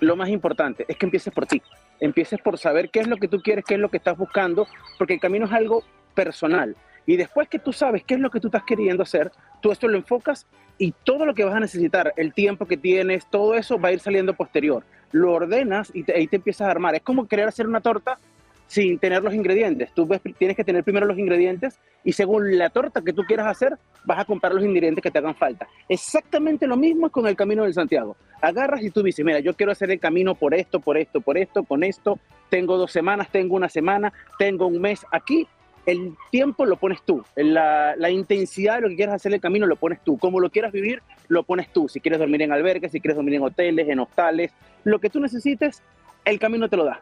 [0.00, 1.60] Lo más importante es que empieces por ti
[2.00, 4.66] empieces por saber qué es lo que tú quieres, qué es lo que estás buscando,
[4.98, 5.82] porque el camino es algo
[6.14, 6.76] personal.
[7.06, 9.30] Y después que tú sabes qué es lo que tú estás queriendo hacer,
[9.62, 10.46] tú esto lo enfocas
[10.78, 13.92] y todo lo que vas a necesitar, el tiempo que tienes, todo eso va a
[13.92, 14.84] ir saliendo posterior.
[15.12, 16.96] Lo ordenas y ahí te empiezas a armar.
[16.96, 18.18] Es como querer hacer una torta
[18.66, 19.92] sin tener los ingredientes.
[19.94, 23.46] Tú ves, tienes que tener primero los ingredientes y según la torta que tú quieras
[23.46, 25.66] hacer, vas a comprar los ingredientes que te hagan falta.
[25.88, 28.16] Exactamente lo mismo con el Camino del Santiago.
[28.40, 31.38] Agarras y tú dices, mira, yo quiero hacer el camino por esto, por esto, por
[31.38, 32.18] esto, con esto.
[32.48, 35.04] Tengo dos semanas, tengo una semana, tengo un mes.
[35.10, 35.46] Aquí
[35.86, 39.66] el tiempo lo pones tú, la, la, intensidad de lo que quieras hacer el camino
[39.68, 42.90] lo pones tú, como lo quieras vivir, lo pones tú, si quieres dormir en albergues,
[42.90, 44.52] si quieres dormir en hoteles, en hostales,
[44.82, 45.84] lo que tú necesites,
[46.24, 47.00] el camino te lo da.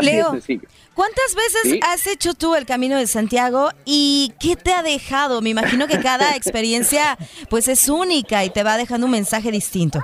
[0.00, 0.30] Leo,
[0.94, 5.40] ¿cuántas veces has hecho tú el Camino de Santiago y qué te ha dejado?
[5.42, 7.16] Me imagino que cada experiencia
[7.48, 10.00] pues es única y te va dejando un mensaje distinto.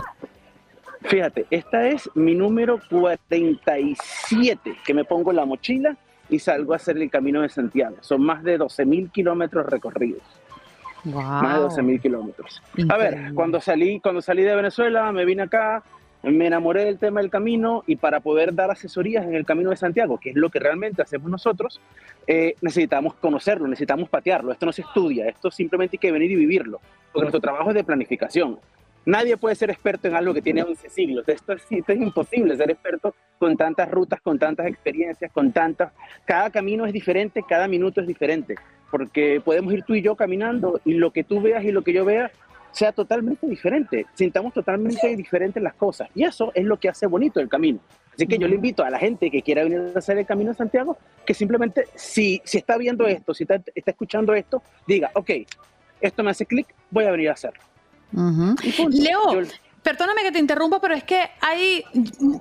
[1.03, 5.97] Fíjate, esta es mi número 47 que me pongo en la mochila
[6.29, 7.97] y salgo a hacer el Camino de Santiago.
[8.01, 10.23] Son más de 12 mil kilómetros recorridos.
[11.05, 12.63] Más de 12 mil kilómetros.
[12.89, 15.83] A ver, cuando salí, cuando salí de Venezuela, me vine acá,
[16.23, 19.77] me enamoré del tema del camino y para poder dar asesorías en el camino de
[19.77, 21.81] Santiago, que es lo que realmente hacemos nosotros,
[22.27, 24.53] eh, necesitamos conocerlo, necesitamos patearlo.
[24.53, 26.81] Esto no se estudia, esto simplemente hay que venir y vivirlo,
[27.13, 28.59] porque nuestro trabajo es de planificación.
[29.05, 31.29] Nadie puede ser experto en algo que tiene 11 siglos.
[31.29, 35.93] Esto es, esto es imposible ser experto con tantas rutas, con tantas experiencias, con tantas...
[36.25, 38.55] Cada camino es diferente, cada minuto es diferente,
[38.93, 41.93] porque podemos ir tú y yo caminando y lo que tú veas y lo que
[41.93, 42.31] yo vea
[42.73, 46.09] sea totalmente diferente, sintamos totalmente diferentes las cosas.
[46.15, 47.79] Y eso es lo que hace bonito el camino.
[48.15, 50.51] Así que yo le invito a la gente que quiera venir a hacer el Camino
[50.51, 55.11] de Santiago, que simplemente, si, si está viendo esto, si está, está escuchando esto, diga,
[55.15, 55.31] ok,
[56.01, 57.63] esto me hace clic, voy a venir a hacerlo.
[58.91, 59.43] Leo,
[59.83, 61.85] Perdóname que te interrumpa, pero es que hay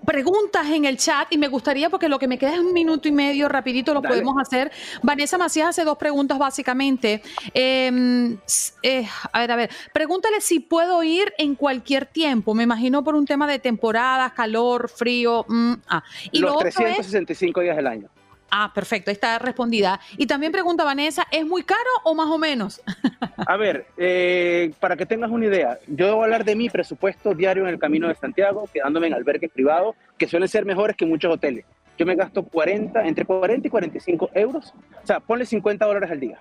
[0.06, 3.08] preguntas en el chat y me gustaría, porque lo que me queda es un minuto
[3.08, 4.72] y medio, rapidito lo podemos hacer.
[5.02, 7.24] Vanessa Macías hace dos preguntas básicamente.
[7.54, 8.38] Em,
[8.84, 12.54] eh, a ver, a ver, pregúntale si puedo ir en cualquier tiempo.
[12.54, 15.46] Me imagino por un tema de temporadas, calor, frío.
[15.48, 16.04] Mm, ah.
[16.32, 18.10] y Los 365 días del año.
[18.54, 20.02] Ah, perfecto, está respondida.
[20.18, 22.82] Y también pregunta Vanessa, ¿es muy caro o más o menos?
[23.48, 27.64] A ver, eh, para que tengas una idea, yo debo hablar de mi presupuesto diario
[27.64, 31.34] en el Camino de Santiago, quedándome en albergues privados, que suelen ser mejores que muchos
[31.34, 31.64] hoteles.
[31.98, 36.20] Yo me gasto 40, entre 40 y 45 euros, o sea, ponle 50 dólares al
[36.20, 36.40] día.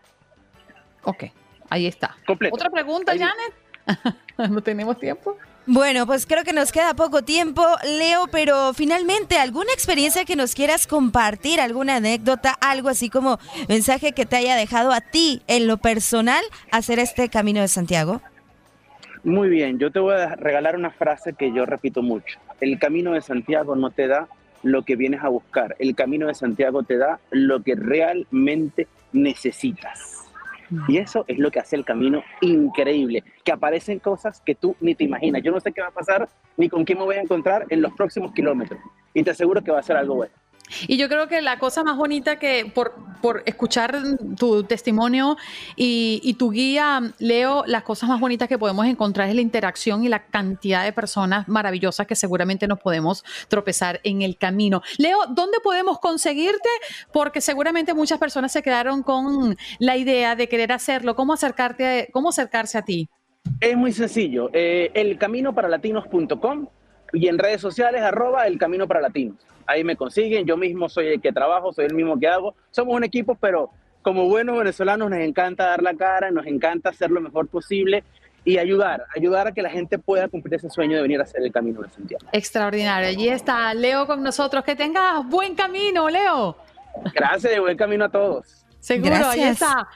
[1.04, 1.24] Ok,
[1.68, 2.16] ahí está.
[2.26, 2.56] Completo.
[2.56, 3.54] ¿Otra pregunta, Janet?
[4.50, 5.36] ¿No tenemos tiempo?
[5.66, 10.54] Bueno, pues creo que nos queda poco tiempo, Leo, pero finalmente, ¿alguna experiencia que nos
[10.54, 15.66] quieras compartir, alguna anécdota, algo así como mensaje que te haya dejado a ti en
[15.66, 16.42] lo personal
[16.72, 18.22] hacer este Camino de Santiago?
[19.22, 22.38] Muy bien, yo te voy a regalar una frase que yo repito mucho.
[22.60, 24.28] El Camino de Santiago no te da
[24.62, 30.19] lo que vienes a buscar, el Camino de Santiago te da lo que realmente necesitas.
[30.88, 34.94] Y eso es lo que hace el camino increíble, que aparecen cosas que tú ni
[34.94, 35.42] te imaginas.
[35.42, 37.82] Yo no sé qué va a pasar ni con quién me voy a encontrar en
[37.82, 38.80] los próximos kilómetros.
[39.14, 40.32] Y te aseguro que va a ser algo bueno.
[40.86, 42.70] Y yo creo que la cosa más bonita que
[43.20, 43.96] por escuchar
[44.36, 45.36] tu testimonio
[45.76, 50.08] y, tu guía, Leo, las cosas más bonitas que podemos encontrar es la interacción y
[50.08, 54.82] la cantidad de personas maravillosas que seguramente nos podemos tropezar en el camino.
[54.98, 56.68] Leo, ¿dónde podemos conseguirte?
[57.12, 61.14] Porque seguramente muchas personas se quedaron con la idea de querer hacerlo.
[61.14, 63.08] ¿Cómo, acercarte, cómo acercarse a ti?
[63.60, 64.50] Es muy sencillo.
[64.52, 66.68] Eh, elcaminoparalatinos.com
[67.12, 69.36] y en redes sociales, arroba el Camino para Latinos.
[69.66, 72.54] Ahí me consiguen, yo mismo soy el que trabajo, soy el mismo que hago.
[72.70, 73.70] Somos un equipo, pero
[74.02, 78.02] como buenos venezolanos nos encanta dar la cara, nos encanta hacer lo mejor posible
[78.44, 81.42] y ayudar, ayudar a que la gente pueda cumplir ese sueño de venir a hacer
[81.42, 82.26] el camino de Santiago.
[82.32, 83.08] Extraordinario.
[83.08, 84.64] Allí está Leo con nosotros.
[84.64, 86.56] Que tengas buen camino, Leo.
[87.14, 88.64] Gracias y buen camino a todos.
[88.80, 89.86] Seguro, ahí está.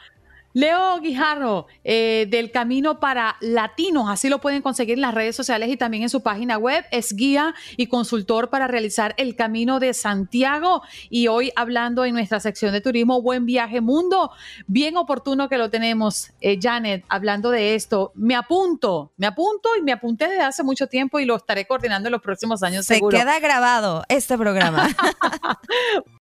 [0.54, 5.68] Leo Guijarro, eh, del Camino para Latinos, así lo pueden conseguir en las redes sociales
[5.68, 6.84] y también en su página web.
[6.92, 10.82] Es guía y consultor para realizar el Camino de Santiago.
[11.10, 14.30] Y hoy hablando en nuestra sección de turismo, Buen Viaje Mundo,
[14.68, 18.12] bien oportuno que lo tenemos, eh, Janet, hablando de esto.
[18.14, 22.08] Me apunto, me apunto y me apunté desde hace mucho tiempo y lo estaré coordinando
[22.08, 22.86] en los próximos años.
[22.86, 24.88] Se queda grabado este programa.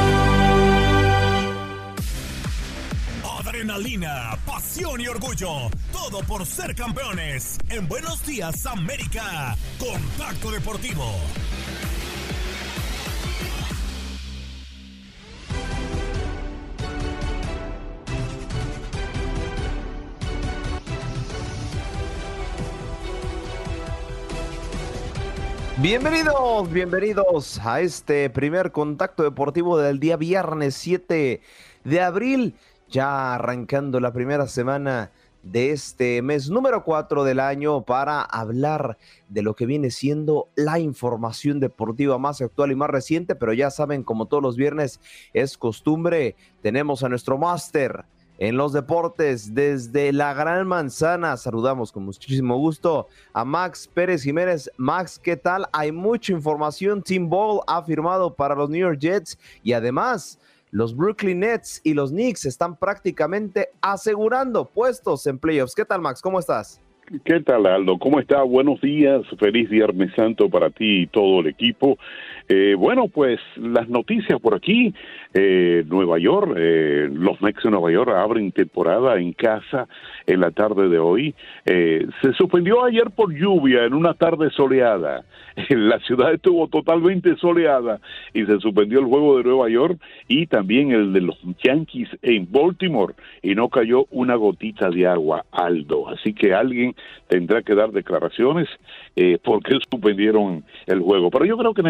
[4.81, 5.69] Y orgullo.
[5.91, 7.59] Todo por ser campeones.
[7.69, 9.55] En Buenos Días América.
[9.77, 11.05] Contacto Deportivo.
[25.77, 31.41] Bienvenidos, bienvenidos a este primer contacto deportivo del día viernes 7
[31.83, 32.55] de abril,
[32.91, 35.11] ya arrancando la primera semana
[35.43, 38.97] de este mes número 4 del año para hablar
[39.29, 43.71] de lo que viene siendo la información deportiva más actual y más reciente, pero ya
[43.71, 44.99] saben, como todos los viernes
[45.33, 48.05] es costumbre, tenemos a nuestro máster
[48.37, 51.37] en los deportes desde la Gran Manzana.
[51.37, 54.69] Saludamos con muchísimo gusto a Max Pérez Jiménez.
[54.77, 55.67] Max, ¿qué tal?
[55.71, 57.03] Hay mucha información.
[57.03, 60.39] Tim Ball ha firmado para los New York Jets y además
[60.71, 65.75] los Brooklyn Nets y los Knicks están prácticamente asegurando puestos en playoffs.
[65.75, 66.21] ¿Qué tal, Max?
[66.21, 66.81] ¿Cómo estás?
[67.25, 67.99] ¿Qué tal, Aldo?
[67.99, 68.41] ¿Cómo está?
[68.43, 71.97] Buenos días, feliz Viernes Santo para ti y todo el equipo.
[72.53, 74.93] Eh, bueno, pues las noticias por aquí.
[75.33, 79.87] Eh, Nueva York, eh, los Mex de Nueva York abren temporada en casa
[80.27, 81.33] en la tarde de hoy.
[81.63, 85.23] se suspendió ayer por lluvia en una tarde soleada.
[85.69, 87.99] La ciudad estuvo totalmente soleada
[88.33, 92.51] y se suspendió el juego de Nueva York y también el de los Yankees en
[92.51, 96.09] Baltimore y no cayó una gotita de agua, Aldo.
[96.09, 96.95] Así que alguien
[97.27, 98.67] tendrá que dar declaraciones
[99.15, 101.29] eh, porque suspendieron el juego.
[101.31, 101.83] Pero yo creo que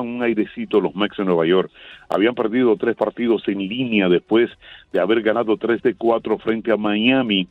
[0.00, 1.70] un airecito los Mex de Nueva York.
[2.08, 4.50] Habían perdido tres partidos en línea después
[4.92, 7.48] de haber ganado tres de cuatro frente a Miami.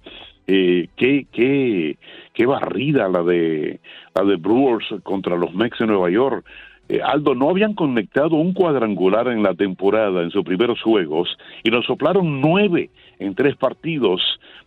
[0.47, 1.97] Eh, qué, qué,
[2.33, 3.79] qué barrida la de,
[4.13, 6.45] la de Brewers contra los Mex de Nueva York.
[6.87, 11.71] Eh, Aldo, no habían conectado un cuadrangular en la temporada en sus primeros juegos y
[11.71, 14.21] nos soplaron nueve en tres partidos.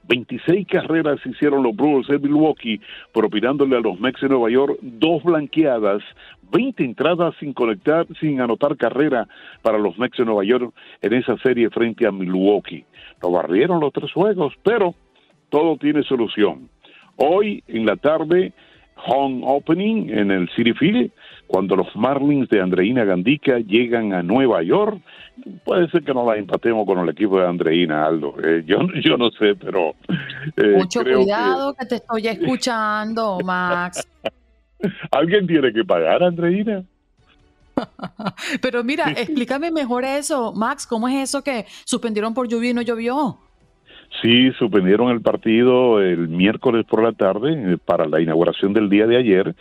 [0.08, 2.80] 26 carreras hicieron los Brewers de Milwaukee,
[3.12, 6.02] propinándole a los Mex de Nueva York dos blanqueadas,
[6.50, 9.28] 20 entradas sin conectar, sin anotar carrera
[9.62, 12.84] para los Mex de Nueva York en esa serie frente a Milwaukee.
[13.22, 14.94] Nos barrieron los tres juegos, pero
[15.50, 16.68] todo tiene solución.
[17.16, 18.52] Hoy en la tarde,
[19.06, 21.10] home opening en el City Field,
[21.46, 25.00] cuando los Marlins de Andreina Gandica llegan a Nueva York.
[25.64, 28.34] Puede ser que no la empatemos con el equipo de Andreina, Aldo.
[28.42, 29.94] Eh, yo, yo no sé, pero...
[30.56, 31.86] Eh, Mucho cuidado que...
[31.86, 34.06] te estoy escuchando, Max.
[35.10, 36.84] Alguien tiene que pagar, Andreina.
[38.60, 42.82] Pero mira, explícame mejor eso, Max, ¿cómo es eso que suspendieron por lluvia y no
[42.82, 43.38] llovió?
[44.22, 49.06] Sí, suspendieron el partido el miércoles por la tarde eh, para la inauguración del día
[49.06, 49.54] de ayer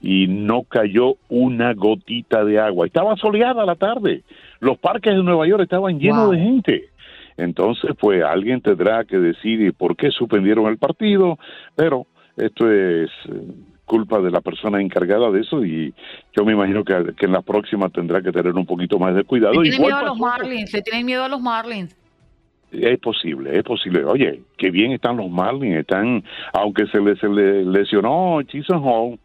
[0.00, 2.86] y no cayó una gotita de agua.
[2.86, 4.22] Estaba soleada la tarde.
[4.60, 6.88] Los parques de Nueva York estaban llenos de gente.
[7.36, 11.38] Entonces, pues alguien tendrá que decir por qué suspendieron el partido,
[11.74, 13.52] pero esto es eh,
[13.84, 15.94] culpa de la persona encargada de eso y
[16.36, 19.54] yo me imagino que, en la próxima tendrá que tener un poquito más de cuidado.
[19.54, 21.96] Le tienen miedo a los Marlins, le tienen miedo a los Marlins.
[22.72, 24.04] Es posible, es posible.
[24.04, 29.18] Oye, qué bien están los Marlins, están, aunque se les le lesionó Chison Hall,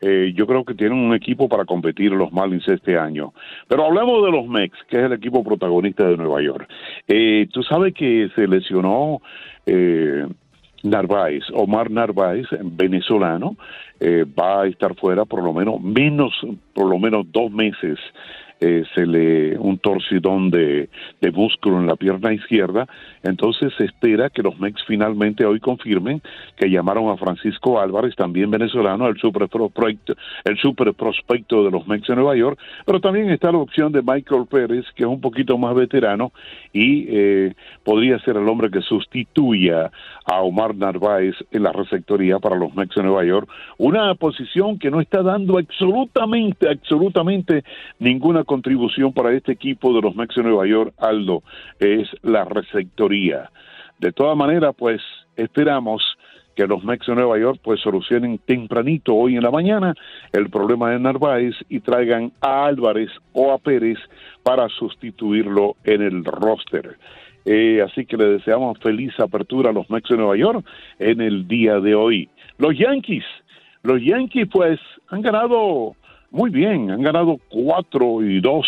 [0.00, 3.32] eh, yo creo que tienen un equipo para competir los Marlins este año.
[3.66, 6.68] Pero hablemos de los Mex, que es el equipo protagonista de Nueva York.
[7.06, 9.20] Eh, Tú sabes que se lesionó
[9.66, 10.26] eh,
[10.82, 13.56] Narváez, Omar Narváez, venezolano,
[14.00, 16.32] eh, va a estar fuera por lo menos menos,
[16.72, 17.98] por lo menos dos meses
[18.60, 20.88] eh, se le un torcidón de,
[21.20, 22.86] de, músculo en la pierna izquierda.
[23.22, 26.20] Entonces se espera que los Mex finalmente hoy confirmen
[26.56, 31.86] que llamaron a Francisco Álvarez, también venezolano, el super prospecto, el super prospecto de los
[31.86, 35.20] Mex en Nueva York, pero también está la opción de Michael Pérez, que es un
[35.20, 36.32] poquito más veterano
[36.72, 37.54] y eh,
[37.84, 39.90] podría ser el hombre que sustituya
[40.30, 43.48] a Omar Narváez en la receptoría para los Mex en Nueva York.
[43.78, 47.64] Una posición que no está dando absolutamente, absolutamente
[47.98, 51.42] ninguna contribución para este equipo de los Mex de Nueva York, Aldo,
[51.80, 53.50] es la receptoría.
[53.98, 55.00] De todas maneras, pues
[55.34, 56.02] esperamos
[56.54, 59.94] que los Mex de Nueva York pues solucionen tempranito hoy en la mañana
[60.32, 63.98] el problema de Narváez y traigan a Álvarez o a Pérez
[64.42, 66.98] para sustituirlo en el roster.
[67.44, 70.64] Eh, así que le deseamos feliz apertura a los Mex de Nueva York
[70.98, 72.28] en el día de hoy.
[72.58, 73.24] Los Yankees,
[73.82, 74.78] los Yankees pues
[75.08, 75.94] han ganado
[76.30, 78.66] muy bien, han ganado cuatro y dos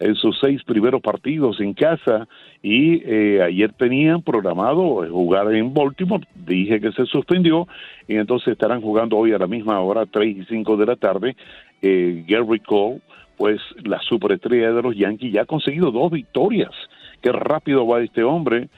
[0.00, 2.28] en sus seis primeros partidos en casa
[2.62, 7.66] y eh, ayer tenían programado jugar en Baltimore, dije que se suspendió
[8.06, 11.36] y entonces estarán jugando hoy a la misma hora, tres y cinco de la tarde,
[11.82, 13.00] eh, Gary Cole,
[13.36, 16.72] pues la superestrella de los Yankees ya ha conseguido dos victorias,
[17.20, 18.68] qué rápido va este hombre,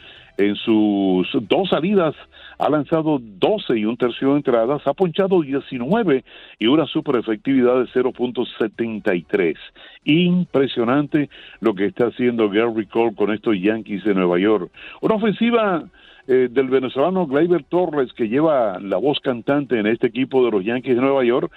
[0.40, 2.14] en sus dos salidas
[2.58, 6.24] ha lanzado 12 y un tercio de entradas, ha ponchado 19
[6.58, 9.56] y una super efectividad de 0.73.
[10.04, 11.30] Impresionante
[11.60, 14.70] lo que está haciendo Gary Cole con estos Yankees de Nueva York.
[15.00, 15.84] Una ofensiva
[16.26, 20.64] eh, del venezolano Gleyber Torres que lleva la voz cantante en este equipo de los
[20.64, 21.50] Yankees de Nueva York.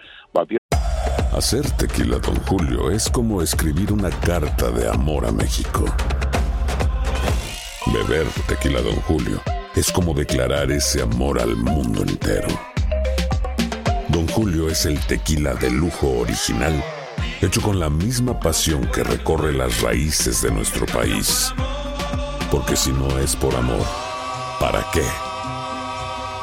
[1.34, 5.86] Hacer tequila, don Julio, es como escribir una carta de amor a México.
[7.92, 9.42] Beber tequila, don Julio
[9.76, 12.48] es como declarar ese amor al mundo entero.
[14.10, 16.74] Don Julio es el tequila de lujo original,
[17.42, 21.54] hecho con la misma pasión que recorre las raíces de nuestro país.
[22.52, 23.84] Porque si no es por amor,
[24.60, 25.04] ¿para qué?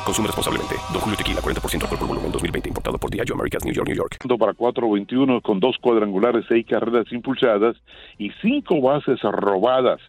[0.05, 0.75] Consume responsablemente.
[0.93, 2.69] Don Julio Tequila, 40% alcohol por volumen, 2020.
[2.69, 4.17] Importado por Diageo Americas, New York, New York.
[4.39, 7.77] Para 4-21 con dos cuadrangulares, seis carreras impulsadas
[8.19, 10.01] y cinco bases robadas.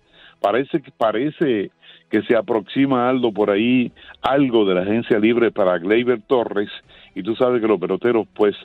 [0.42, 1.72] Parece que parece
[2.10, 6.70] que se aproxima Aldo por ahí algo de la agencia libre para Gleyber Torres
[7.16, 8.56] y tú sabes que los peloteros pues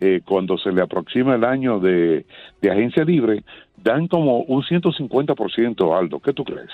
[0.00, 2.26] eh, cuando se le aproxima el año de,
[2.60, 3.42] de agencia libre
[3.76, 6.70] dan como un 150% Aldo, ¿qué tú crees?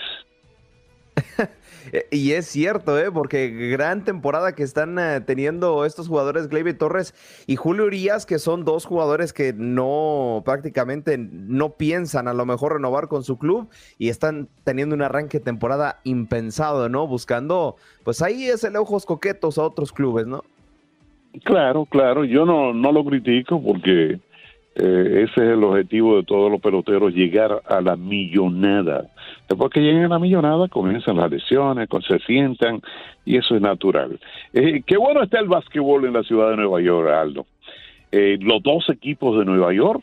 [2.10, 3.10] y es cierto, ¿eh?
[3.12, 7.14] porque gran temporada que están eh, teniendo estos jugadores, Gleyber Torres
[7.46, 12.74] y Julio Urias, que son dos jugadores que no prácticamente no piensan a lo mejor
[12.74, 13.68] renovar con su club
[13.98, 17.06] y están teniendo un arranque de temporada impensado, ¿no?
[17.06, 20.44] Buscando, pues ahí es el ojos coquetos a otros clubes, ¿no?
[21.44, 24.18] Claro, claro, yo no, no lo critico porque
[24.78, 29.08] eh, ese es el objetivo de todos los peloteros, llegar a la millonada.
[29.48, 32.80] Después que lleguen a la millonada, comienzan las lesiones, se sientan,
[33.24, 34.20] y eso es natural.
[34.52, 37.46] Eh, qué bueno está el básquetbol en la ciudad de Nueva York, Aldo.
[38.12, 40.02] Eh, los dos equipos de Nueva York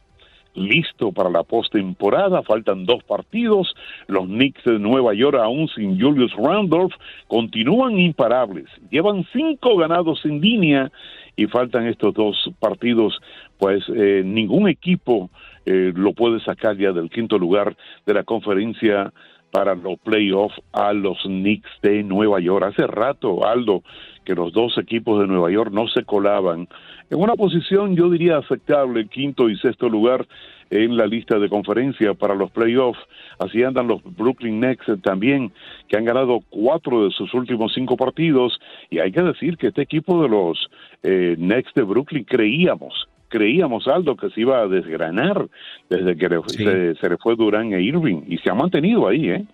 [0.56, 2.42] listo para la postemporada.
[2.44, 3.76] Faltan dos partidos.
[4.08, 6.94] Los Knicks de Nueva York, aún sin Julius Randolph,
[7.28, 8.66] continúan imparables.
[8.90, 10.92] Llevan cinco ganados en línea
[11.36, 13.20] y faltan estos dos partidos.
[13.58, 15.30] Pues eh, ningún equipo
[15.66, 17.76] eh, lo puede sacar ya del quinto lugar
[18.06, 19.14] de la conferencia
[19.52, 22.66] para los playoffs a los Knicks de Nueva York.
[22.66, 23.84] Hace rato, Aldo,
[24.26, 26.68] que los dos equipos de Nueva York no se colaban
[27.10, 30.26] en una posición, yo diría, aceptable, quinto y sexto lugar
[30.72, 33.00] en la lista de conferencia para los playoffs.
[33.38, 35.52] Así andan los Brooklyn Nets también,
[35.88, 38.60] que han ganado cuatro de sus últimos cinco partidos.
[38.90, 40.68] Y hay que decir que este equipo de los
[41.04, 45.48] eh, Nets de Brooklyn creíamos, creíamos, Aldo, que se iba a desgranar
[45.90, 48.24] desde que se, le fue Durán e Irving.
[48.28, 49.46] Y se ha mantenido ahí, ¿eh?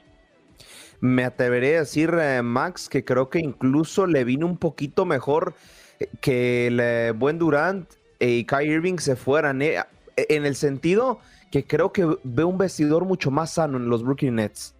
[1.00, 5.56] Me atreveré a decir, eh, Max, que creo que incluso le vino un poquito mejor
[6.22, 7.88] que el eh, buen Durant
[8.20, 9.78] y Kai Irving se fueran, eh,
[10.16, 11.20] en el sentido
[11.52, 14.76] que creo que ve un vestidor mucho más sano en los Brooklyn Nets.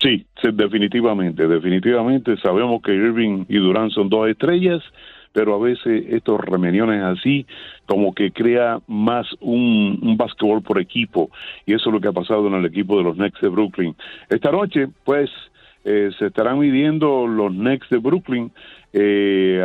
[0.00, 4.82] Sí, definitivamente, definitivamente sabemos que Irving y Durant son dos estrellas,
[5.32, 7.46] pero a veces estos remeniones así
[7.86, 11.30] como que crea más un, un básquetbol por equipo
[11.66, 13.94] y eso es lo que ha pasado en el equipo de los Nets de Brooklyn.
[14.28, 15.30] Esta noche, pues,
[15.84, 18.52] eh, se estarán midiendo los Nets de Brooklyn
[18.92, 19.62] eh,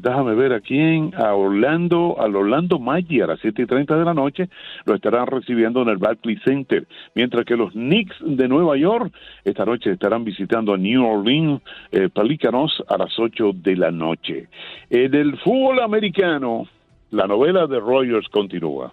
[0.00, 4.04] déjame ver a quién, a Orlando, al Orlando Magic a las 7 y 30 de
[4.04, 4.48] la noche,
[4.84, 9.12] lo estarán recibiendo en el Barclays Center, mientras que los Knicks de Nueva York
[9.44, 11.60] esta noche estarán visitando a New Orleans
[11.90, 14.48] eh, Pelicanos a las 8 de la noche.
[14.90, 16.68] En el fútbol americano,
[17.10, 18.92] la novela de Rogers continúa.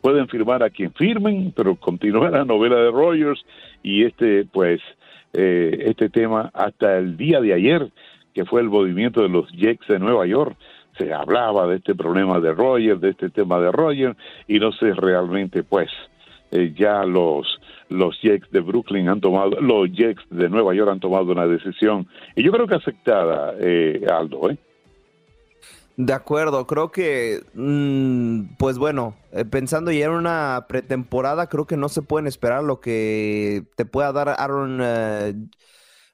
[0.00, 3.42] Pueden firmar a quien firmen, pero continúa la novela de Rogers
[3.82, 4.80] y este, pues,
[5.32, 7.88] eh, este tema hasta el día de ayer,
[8.34, 10.56] que fue el movimiento de los Jets de Nueva York,
[10.98, 14.16] se hablaba de este problema de Rogers, de este tema de Rogers,
[14.46, 15.90] y no sé realmente, pues,
[16.50, 17.60] eh, ya los
[17.90, 22.08] los Jets de Brooklyn han tomado, los Jets de Nueva York han tomado una decisión,
[22.34, 24.58] y yo creo que aceptada, eh, Aldo, ¿eh?
[25.96, 31.76] De acuerdo, creo que, mm, pues bueno, eh, pensando ya en una pretemporada, creo que
[31.76, 35.34] no se pueden esperar lo que te pueda dar Aaron eh,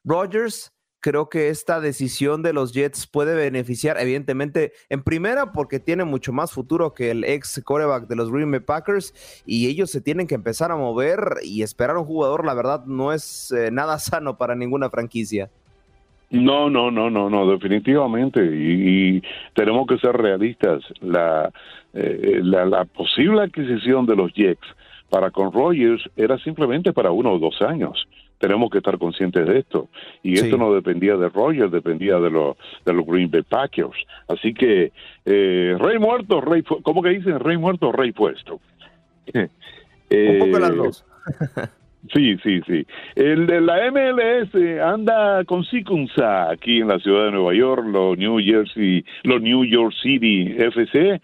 [0.04, 0.70] Rodgers.
[1.00, 6.32] Creo que esta decisión de los Jets puede beneficiar, evidentemente, en primera, porque tiene mucho
[6.32, 10.26] más futuro que el ex coreback de los Green Bay Packers y ellos se tienen
[10.26, 13.98] que empezar a mover y esperar a un jugador, la verdad, no es eh, nada
[13.98, 15.50] sano para ninguna franquicia.
[16.30, 18.44] No, no, no, no, no, definitivamente.
[18.44, 19.22] Y,
[19.54, 20.82] tenemos que ser realistas.
[21.00, 21.50] La,
[21.92, 24.66] eh, la, posible adquisición de los Jets
[25.08, 28.06] para con Rogers era simplemente para uno o dos años.
[28.40, 29.88] Tenemos que estar conscientes de esto.
[30.22, 33.96] Y esto no dependía de Rogers, dependía de, los de los Green Bay Packers.
[34.28, 34.92] Así que,
[35.26, 37.38] eh, rey muerto, rey, ¿cómo que dicen?
[37.38, 38.58] Rey muerto, rey puesto.
[39.34, 41.04] Un poco las dos.
[42.14, 42.86] Sí, sí, sí.
[43.14, 48.16] El de la MLS anda con Sicunza aquí en la ciudad de Nueva York, los
[48.16, 51.20] New Jersey, los New York City FC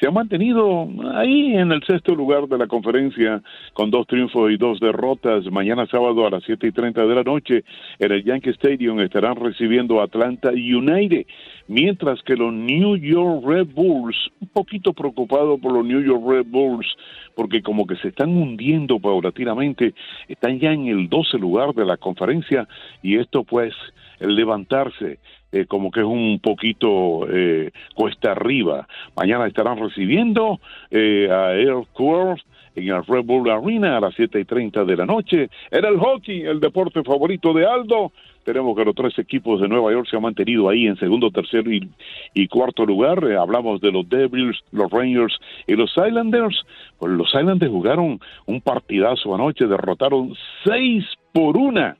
[0.00, 3.42] se ha mantenido ahí en el sexto lugar de la conferencia
[3.74, 5.44] con dos triunfos y dos derrotas.
[5.52, 7.64] Mañana sábado a las siete y treinta de la noche
[7.98, 11.26] en el Yankee Stadium estarán recibiendo Atlanta United,
[11.68, 16.46] mientras que los New York Red Bulls, un poquito preocupado por los New York Red
[16.46, 16.86] Bulls,
[17.34, 19.92] porque como que se están hundiendo paulatinamente,
[20.28, 22.66] están ya en el doce lugar de la conferencia
[23.02, 23.74] y esto pues
[24.18, 25.18] el levantarse
[25.52, 28.86] eh, como que es un poquito eh, cuesta arriba.
[29.16, 32.44] Mañana estarán recibiendo eh, a Air Course
[32.76, 35.48] en el Red Bull Arena a las siete y treinta de la noche.
[35.70, 38.12] Era el hockey, el deporte favorito de Aldo.
[38.44, 41.68] Tenemos que los tres equipos de Nueva York se han mantenido ahí en segundo, tercero
[41.70, 43.22] y, cuarto lugar.
[43.32, 45.36] hablamos de los Devils, los Rangers
[45.66, 46.64] y los Islanders.
[46.98, 50.32] Pues los Islanders jugaron un partidazo anoche, derrotaron
[50.64, 51.96] seis por una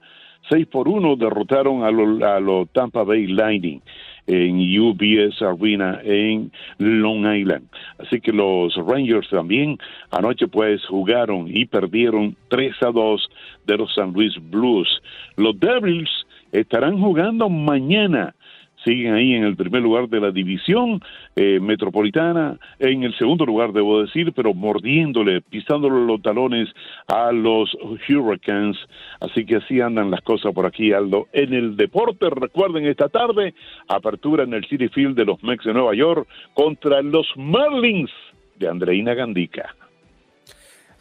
[0.49, 3.80] 6 por 1 derrotaron a los lo Tampa Bay Lightning
[4.26, 7.68] en UBS Arena en Long Island.
[7.99, 9.78] Así que los Rangers también
[10.11, 13.28] anoche pues jugaron y perdieron 3 a 2
[13.66, 14.88] de los San Luis Blues.
[15.36, 16.11] Los Devils
[16.53, 18.34] estarán jugando mañana
[18.84, 21.00] siguen ahí en el primer lugar de la división
[21.36, 26.68] eh, metropolitana, en el segundo lugar debo decir, pero mordiéndole, pisándole los talones
[27.06, 27.76] a los
[28.08, 28.76] Hurricanes,
[29.20, 31.28] así que así andan las cosas por aquí, Aldo.
[31.32, 33.54] En el deporte, recuerden esta tarde,
[33.88, 38.10] apertura en el City Field de los Mex de Nueva York contra los Marlins
[38.56, 39.74] de Andreina Gandica.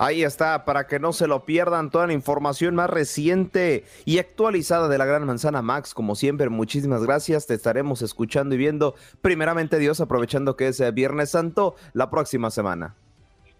[0.02, 4.88] Ahí está, para que no se lo pierdan toda la información más reciente y actualizada
[4.88, 5.94] de la Gran Manzana Max.
[5.94, 7.48] Como siempre, muchísimas gracias.
[7.48, 8.96] Te estaremos escuchando y viendo.
[9.22, 12.96] Primeramente, Dios, aprovechando que es Viernes Santo, la próxima semana.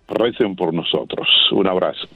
[0.08, 1.28] Recen por nosotros.
[1.52, 2.08] Un abrazo.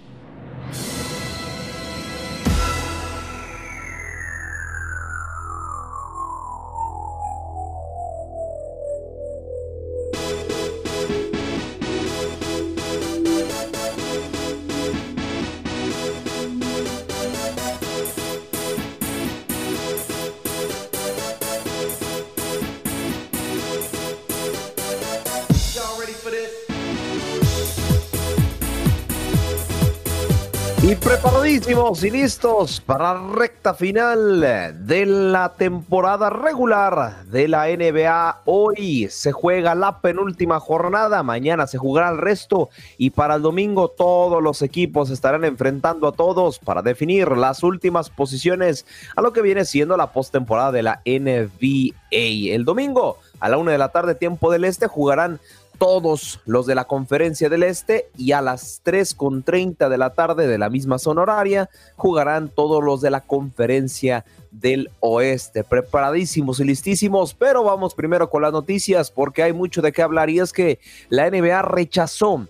[31.60, 38.42] Preparadísimos y listos para la recta final de la temporada regular de la NBA.
[38.46, 43.90] Hoy se juega la penúltima jornada, mañana se jugará el resto y para el domingo
[43.90, 49.44] todos los equipos estarán enfrentando a todos para definir las últimas posiciones a lo que
[49.44, 51.94] viene siendo la postemporada de la NBA.
[52.12, 55.40] El domingo a la una de la tarde, tiempo del este, jugarán
[55.78, 60.58] todos los de la conferencia del Este y a las 3.30 de la tarde de
[60.58, 65.64] la misma zona horaria jugarán todos los de la conferencia del Oeste.
[65.64, 70.30] Preparadísimos y listísimos, pero vamos primero con las noticias porque hay mucho de qué hablar
[70.30, 72.48] y es que la NBA rechazó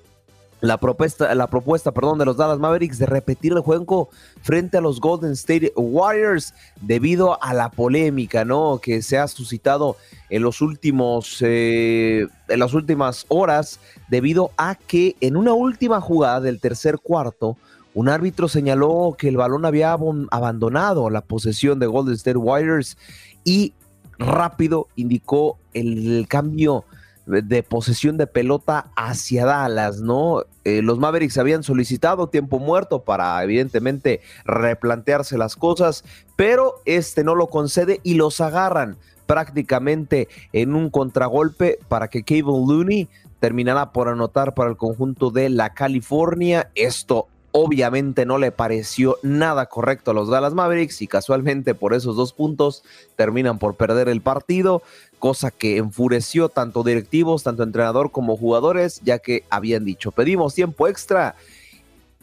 [0.63, 4.09] la propuesta, la propuesta perdón, de los Dallas Mavericks de repetir el juego
[4.41, 8.79] frente a los Golden State Warriors debido a la polémica ¿no?
[8.81, 9.97] que se ha suscitado
[10.29, 16.39] en, los últimos, eh, en las últimas horas debido a que en una última jugada
[16.39, 17.57] del tercer cuarto
[17.93, 22.97] un árbitro señaló que el balón había abandonado la posesión de Golden State Warriors
[23.43, 23.73] y
[24.17, 26.85] rápido indicó el cambio
[27.25, 30.43] de posesión de pelota hacia Dallas, ¿no?
[30.65, 36.03] Eh, los Mavericks habían solicitado tiempo muerto para evidentemente replantearse las cosas,
[36.35, 42.65] pero este no lo concede y los agarran prácticamente en un contragolpe para que Cable
[42.67, 43.07] Looney
[43.39, 46.71] terminara por anotar para el conjunto de la California.
[46.75, 52.15] Esto obviamente no le pareció nada correcto a los Dallas Mavericks y casualmente por esos
[52.15, 52.83] dos puntos
[53.15, 54.81] terminan por perder el partido,
[55.19, 60.87] cosa que enfureció tanto directivos, tanto entrenador como jugadores, ya que habían dicho pedimos tiempo
[60.87, 61.35] extra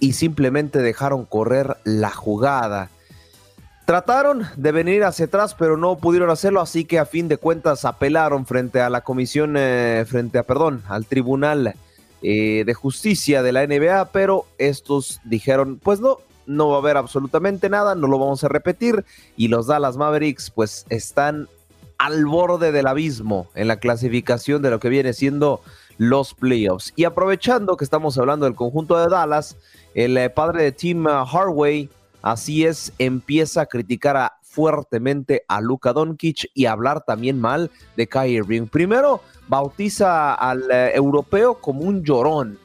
[0.00, 2.90] y simplemente dejaron correr la jugada.
[3.84, 7.84] Trataron de venir hacia atrás, pero no pudieron hacerlo, así que a fin de cuentas
[7.84, 11.74] apelaron frente a la comisión, eh, frente a, perdón, al tribunal
[12.22, 16.96] eh, de justicia de la NBA, pero estos dijeron, pues no, no va a haber
[16.96, 19.04] absolutamente nada, no lo vamos a repetir,
[19.36, 21.48] y los Dallas Mavericks pues están
[21.98, 25.60] al borde del abismo en la clasificación de lo que viene siendo
[25.98, 26.94] los playoffs.
[26.96, 29.56] Y aprovechando que estamos hablando del conjunto de Dallas,
[29.94, 31.90] el eh, padre de Tim Harway,
[32.22, 38.06] así es, empieza a criticar a fuertemente a Luka Doncic y hablar también mal de
[38.08, 38.66] Kyrie Irving.
[38.66, 39.20] Primero,
[39.50, 42.56] bautiza al eh, europeo como un llorón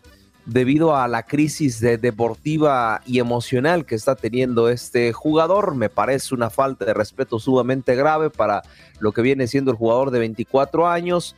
[0.46, 5.74] debido a la crisis de deportiva y emocional que está teniendo este jugador.
[5.74, 8.62] Me parece una falta de respeto sumamente grave para
[9.00, 11.36] lo que viene siendo el jugador de 24 años.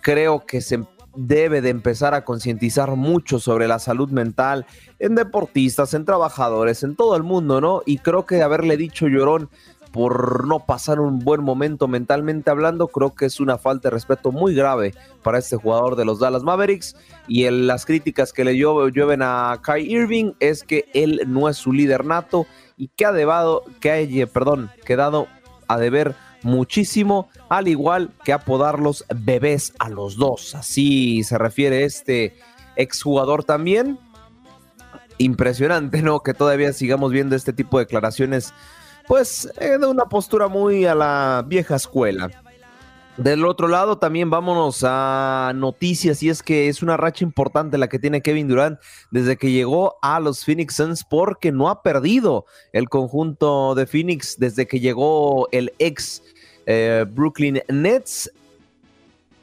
[0.00, 0.82] Creo que se
[1.14, 4.64] debe de empezar a concientizar mucho sobre la salud mental
[4.98, 7.82] en deportistas, en trabajadores, en todo el mundo, ¿no?
[7.84, 9.50] Y creo que haberle dicho llorón
[9.92, 14.32] por no pasar un buen momento mentalmente hablando, creo que es una falta de respeto
[14.32, 16.96] muy grave para este jugador de los Dallas Mavericks.
[17.26, 21.72] Y las críticas que le llueven a Kai Irving es que él no es su
[21.72, 23.90] líder nato y que ha, debado, que
[24.22, 25.26] ha perdón, quedado
[25.66, 30.54] a deber muchísimo, al igual que apodarlos bebés a los dos.
[30.54, 32.36] Así se refiere este
[32.76, 33.98] exjugador también.
[35.18, 36.20] Impresionante, ¿no?
[36.20, 38.54] Que todavía sigamos viendo este tipo de declaraciones
[39.08, 42.30] pues eh, de una postura muy a la vieja escuela.
[43.16, 47.88] Del otro lado también vámonos a noticias y es que es una racha importante la
[47.88, 48.78] que tiene Kevin Durant
[49.10, 54.38] desde que llegó a los Phoenix Suns porque no ha perdido el conjunto de Phoenix
[54.38, 56.22] desde que llegó el ex
[56.66, 58.30] eh, Brooklyn Nets.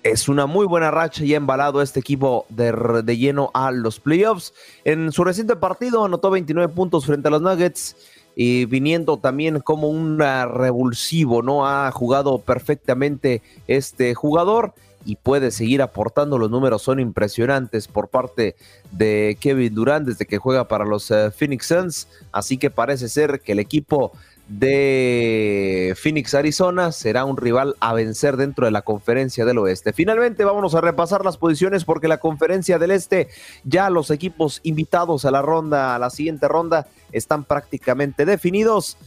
[0.04, 2.72] Es una muy buena racha y ha embalado este equipo de,
[3.04, 4.54] de lleno a los playoffs.
[4.86, 7.98] En su reciente partido anotó 29 puntos frente a los Nuggets
[8.36, 11.68] y viniendo también como un revulsivo, ¿no?
[11.68, 14.74] Ha jugado perfectamente este jugador
[15.06, 16.38] y puede seguir aportando.
[16.38, 18.56] Los números son impresionantes por parte
[18.92, 22.08] de Kevin Durant desde que juega para los eh, Phoenix Suns.
[22.32, 24.12] Así que parece ser que el equipo
[24.48, 29.92] de Phoenix, Arizona, será un rival a vencer dentro de la conferencia del oeste.
[29.92, 33.30] Finalmente, vámonos a repasar las posiciones porque la conferencia del este,
[33.64, 38.98] ya los equipos invitados a la ronda, a la siguiente ronda, están prácticamente definidos.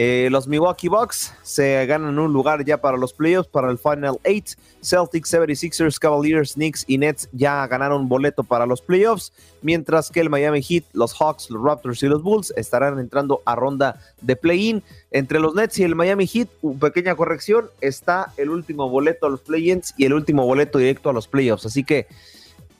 [0.00, 4.20] Eh, los Milwaukee Bucks se ganan un lugar ya para los playoffs, para el Final
[4.22, 4.50] Eight.
[4.80, 10.30] Celtics, 76ers, Cavaliers, Knicks y Nets ya ganaron boleto para los playoffs, mientras que el
[10.30, 14.84] Miami Heat, los Hawks, los Raptors y los Bulls estarán entrando a ronda de play-in.
[15.10, 19.30] Entre los Nets y el Miami Heat, una pequeña corrección, está el último boleto a
[19.30, 21.66] los play-ins y el último boleto directo a los playoffs.
[21.66, 22.06] Así que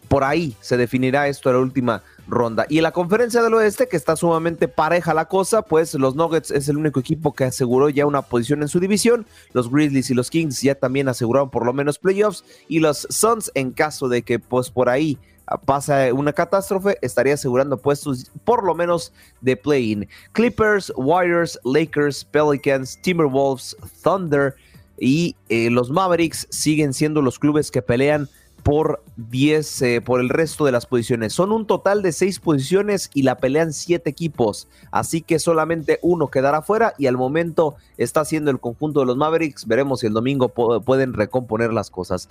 [0.07, 2.66] por ahí se definirá esto en la última ronda.
[2.68, 6.51] Y en la conferencia del oeste, que está sumamente pareja la cosa, pues los Nuggets
[6.51, 9.26] es el único equipo que aseguró ya una posición en su división.
[9.53, 12.45] Los Grizzlies y los Kings ya también aseguraron por lo menos playoffs.
[12.68, 15.18] Y los Suns, en caso de que pues por ahí
[15.64, 20.09] pasa una catástrofe, estaría asegurando puestos por lo menos de play-in.
[20.33, 24.55] Clippers, Warriors, Lakers, Pelicans, Timberwolves, Thunder
[24.99, 28.29] y eh, los Mavericks siguen siendo los clubes que pelean
[28.63, 31.33] por 10, eh, por el resto de las posiciones.
[31.33, 34.69] Son un total de 6 posiciones y la pelean 7 equipos.
[34.91, 39.17] Así que solamente uno quedará fuera y al momento está haciendo el conjunto de los
[39.17, 39.67] Mavericks.
[39.67, 42.29] Veremos si el domingo pueden recomponer las cosas.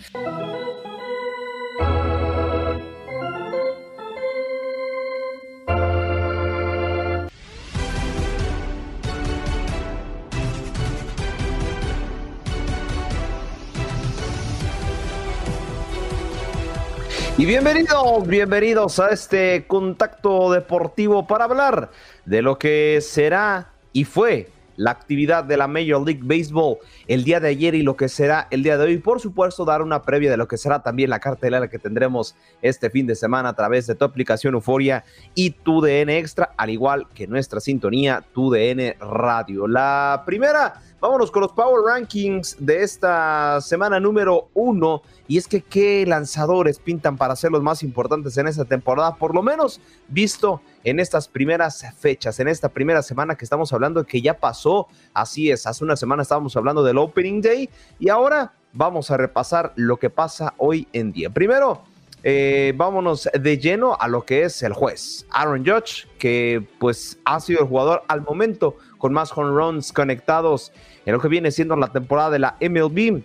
[17.40, 21.92] Y bienvenidos, bienvenidos a este contacto deportivo para hablar
[22.26, 26.78] de lo que será y fue la actividad de la Major League Baseball
[27.08, 28.98] el día de ayer y lo que será el día de hoy.
[28.98, 32.90] Por supuesto, dar una previa de lo que será también la cartelera que tendremos este
[32.90, 37.08] fin de semana a través de tu aplicación Euforia y tu DN Extra, al igual
[37.14, 39.68] que nuestra sintonía, tu DN Radio.
[39.68, 45.04] La primera Vámonos con los Power Rankings de esta semana número uno.
[45.28, 49.36] Y es que qué lanzadores pintan para ser los más importantes en esta temporada, por
[49.36, 54.24] lo menos visto en estas primeras fechas, en esta primera semana que estamos hablando que
[54.24, 54.88] ya pasó.
[55.14, 57.70] Así es, hace una semana estábamos hablando del Opening Day
[58.00, 61.30] y ahora vamos a repasar lo que pasa hoy en día.
[61.30, 61.84] Primero,
[62.24, 67.39] eh, vámonos de lleno a lo que es el juez, Aaron Judge, que pues ha
[67.39, 70.72] sido el jugador al momento con más home runs conectados
[71.06, 73.24] en lo que viene siendo la temporada de la MLB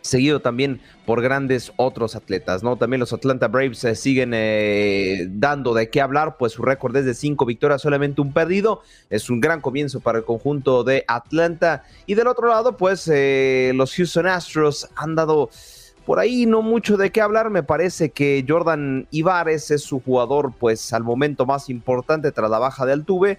[0.00, 2.76] seguido también por grandes otros atletas, ¿no?
[2.76, 7.04] También los Atlanta Braves eh, siguen eh, dando de qué hablar, pues su récord es
[7.04, 11.84] de cinco victorias, solamente un perdido, es un gran comienzo para el conjunto de Atlanta.
[12.06, 13.10] Y del otro lado, pues
[13.74, 15.50] los Houston Astros han dado
[16.08, 17.50] por ahí no mucho de qué hablar.
[17.50, 22.58] Me parece que Jordan Ibares es su jugador, pues al momento más importante tras la
[22.58, 23.38] baja de Altuve,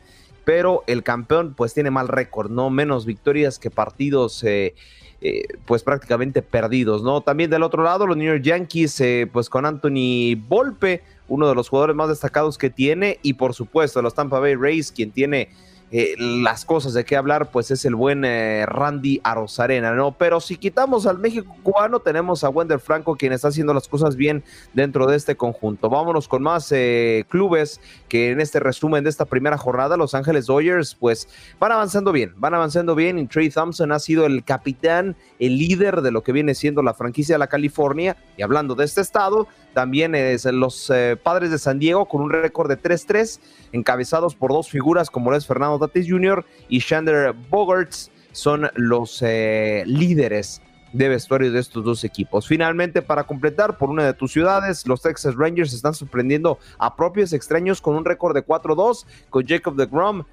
[0.49, 4.43] pero el campeón, pues tiene mal récord, no menos victorias que partidos.
[4.43, 4.73] Eh,
[5.21, 7.21] eh, pues prácticamente perdidos, ¿no?
[7.21, 11.53] También del otro lado, los New York Yankees, eh, pues con Anthony Volpe, uno de
[11.53, 15.49] los jugadores más destacados que tiene, y por supuesto los Tampa Bay Rays, quien tiene
[15.91, 20.11] eh, las cosas de qué hablar, pues es el buen eh, Randy Arozarena, ¿no?
[20.11, 24.15] Pero si quitamos al México cubano, tenemos a Wender Franco, quien está haciendo las cosas
[24.15, 25.89] bien dentro de este conjunto.
[25.89, 30.45] Vámonos con más eh, clubes que en este resumen de esta primera jornada, Los Ángeles
[30.45, 31.27] Dodgers, pues
[31.59, 33.17] van avanzando bien, van avanzando bien.
[33.17, 36.93] Y Trey Thompson ha sido el capitán, el líder de lo que viene siendo la
[36.93, 38.15] franquicia de la California.
[38.37, 40.91] Y hablando de este estado, también es los
[41.23, 43.39] padres de San Diego con un récord de 3-3,
[43.71, 46.45] encabezados por dos figuras como es Fernando Tatis Jr.
[46.67, 50.61] y Shander Bogarts son los eh, líderes
[50.93, 52.47] de vestuario de estos dos equipos.
[52.47, 57.33] Finalmente, para completar, por una de tus ciudades, los Texas Rangers están sorprendiendo a propios
[57.33, 60.23] extraños con un récord de 4-2, con Jacob de Grom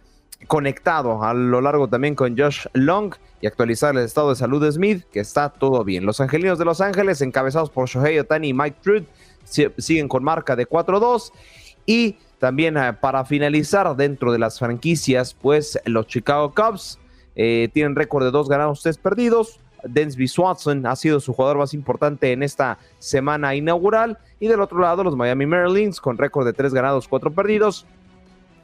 [0.46, 4.70] conectado a lo largo también con Josh Long y actualizar el estado de salud de
[4.70, 6.04] Smith, que está todo bien.
[6.04, 9.06] Los Angelinos de Los Ángeles, encabezados por Shohei Otani y Mike Trout,
[9.46, 11.32] siguen con marca de 4-2
[11.86, 16.98] y también eh, para finalizar dentro de las franquicias, pues los Chicago Cubs
[17.34, 19.60] eh, tienen récord de dos ganados, tres perdidos.
[19.84, 24.18] Densby Swanson ha sido su jugador más importante en esta semana inaugural.
[24.40, 27.86] Y del otro lado, los Miami Marlins con récord de tres ganados, cuatro perdidos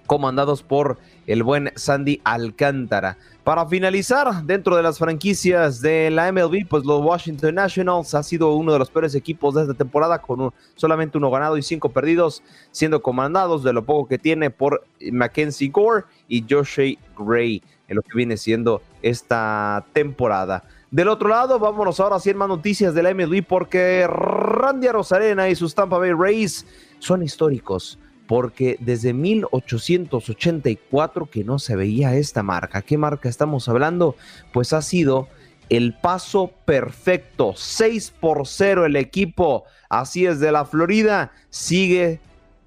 [0.06, 3.16] comandados por el buen Sandy Alcántara.
[3.44, 8.54] Para finalizar, dentro de las franquicias de la MLB, pues los Washington Nationals ha sido
[8.54, 12.42] uno de los peores equipos de esta temporada, con solamente uno ganado y cinco perdidos,
[12.70, 18.02] siendo comandados de lo poco que tiene por Mackenzie Gore y Josh Gray, en lo
[18.02, 20.62] que viene siendo esta temporada.
[20.92, 25.54] Del otro lado, vámonos ahora a más noticias de la MLB porque Randy Rosarena y
[25.54, 26.66] sus Tampa Bay Rays
[26.98, 32.80] son históricos porque desde 1884 que no se veía esta marca.
[32.82, 34.16] ¿Qué marca estamos hablando?
[34.52, 35.28] Pues ha sido
[35.68, 42.20] el paso perfecto, 6 por 0 el equipo, así es de la Florida, sigue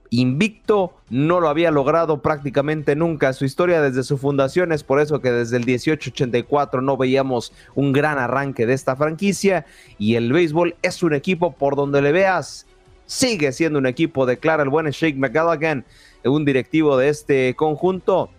[0.09, 4.99] invicto, no lo había logrado prácticamente nunca en su historia desde su fundación, es por
[4.99, 9.65] eso que desde el 1884 no veíamos un gran arranque de esta franquicia
[9.97, 12.65] y el béisbol es un equipo por donde le veas
[13.05, 15.85] sigue siendo un equipo, declara el buen Shake McGallaghan,
[16.23, 18.29] un directivo de este conjunto,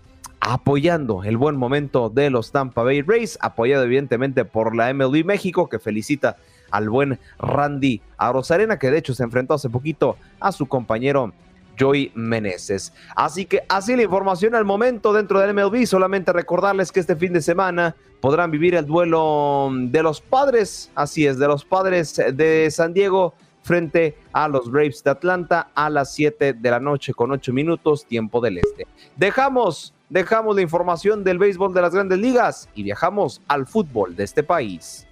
[0.40, 5.68] apoyando el buen momento de los Tampa Bay Rays, apoyado evidentemente por la MLB México,
[5.68, 6.36] que felicita
[6.70, 11.32] al buen Randy Arozarena, que de hecho se enfrentó hace poquito a su compañero
[11.78, 12.92] Joy Meneses.
[13.14, 15.86] Así que así la información al momento dentro del MLB.
[15.86, 21.26] Solamente recordarles que este fin de semana podrán vivir el duelo de los padres, así
[21.26, 23.34] es, de los padres de San Diego
[23.66, 28.06] frente a los Braves de Atlanta a las 7 de la noche con 8 minutos
[28.06, 28.86] tiempo del este.
[29.16, 34.22] Dejamos, dejamos la información del béisbol de las grandes ligas y viajamos al fútbol de
[34.22, 35.06] este país.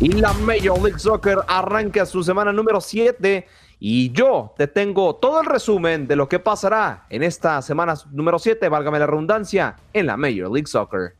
[0.00, 3.46] Y la Major League Soccer arranca su semana número 7
[3.78, 8.38] y yo te tengo todo el resumen de lo que pasará en esta semana número
[8.38, 11.14] 7, válgame la redundancia, en la Major League Soccer.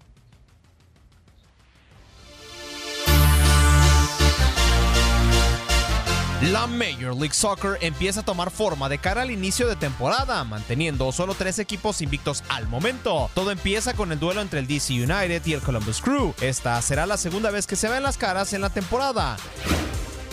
[6.52, 11.12] La Major League Soccer empieza a tomar forma de cara al inicio de temporada, manteniendo
[11.12, 13.28] solo tres equipos invictos al momento.
[13.34, 16.34] Todo empieza con el duelo entre el DC United y el Columbus Crew.
[16.40, 19.36] Esta será la segunda vez que se ven las caras en la temporada.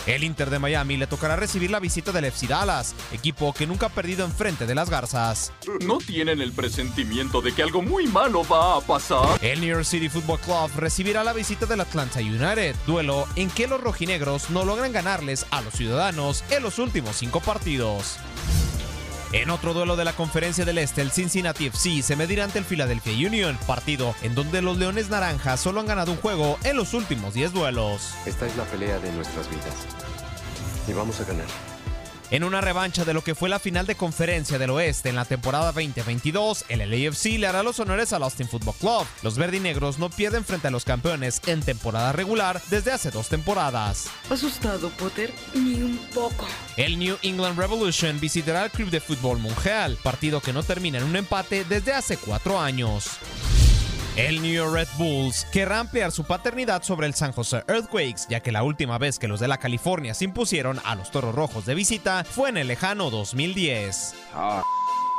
[0.06, 3.86] El Inter de Miami le tocará recibir la visita del FC Dallas, equipo que nunca
[3.86, 5.52] ha perdido enfrente de las Garzas.
[5.84, 9.42] ¿No tienen el presentimiento de que algo muy malo va a pasar?
[9.42, 13.66] El New York City Football Club recibirá la visita del Atlanta United, duelo en que
[13.66, 18.18] los rojinegros no logran ganarles a los ciudadanos en los últimos cinco partidos.
[19.32, 22.64] En otro duelo de la Conferencia del Este, el Cincinnati FC se medirá ante el
[22.64, 26.94] Philadelphia Union, partido en donde los Leones Naranjas solo han ganado un juego en los
[26.94, 28.14] últimos 10 duelos.
[28.24, 29.74] Esta es la pelea de nuestras vidas.
[30.86, 31.75] Y vamos a ganar.
[32.32, 35.24] En una revancha de lo que fue la final de conferencia del oeste en la
[35.24, 39.06] temporada 2022, el LAFC le hará los honores al Austin Football Club.
[39.22, 44.08] Los verdinegros no pierden frente a los campeones en temporada regular desde hace dos temporadas.
[44.28, 45.32] ¿Asustado, Potter?
[45.54, 46.46] Ni un poco.
[46.76, 51.04] El New England Revolution visitará al Club de Fútbol Monreal, partido que no termina en
[51.04, 53.20] un empate desde hace cuatro años.
[54.16, 58.40] El New York Red Bulls querrá ampliar su paternidad sobre el San Jose Earthquakes, ya
[58.40, 61.66] que la última vez que los de la California se impusieron a los Toros Rojos
[61.66, 64.14] de visita fue en el lejano 2010.
[64.34, 64.62] Ah,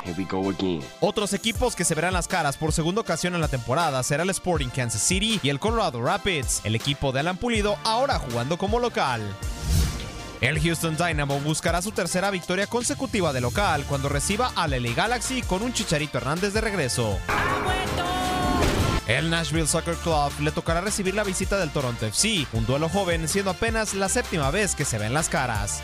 [0.03, 0.81] here we go again.
[0.99, 4.31] Otros equipos que se verán las caras por segunda ocasión en la temporada será el
[4.31, 8.79] Sporting Kansas City y el Colorado Rapids, el equipo de Alan Pulido ahora jugando como
[8.79, 9.21] local.
[10.41, 15.43] El Houston Dynamo buscará su tercera victoria consecutiva de local cuando reciba al LA Galaxy
[15.43, 17.19] con un Chicharito Hernández de regreso.
[19.07, 23.29] El Nashville Soccer Club le tocará recibir la visita del Toronto FC, un duelo joven
[23.29, 25.81] siendo apenas la séptima vez que se ven las caras.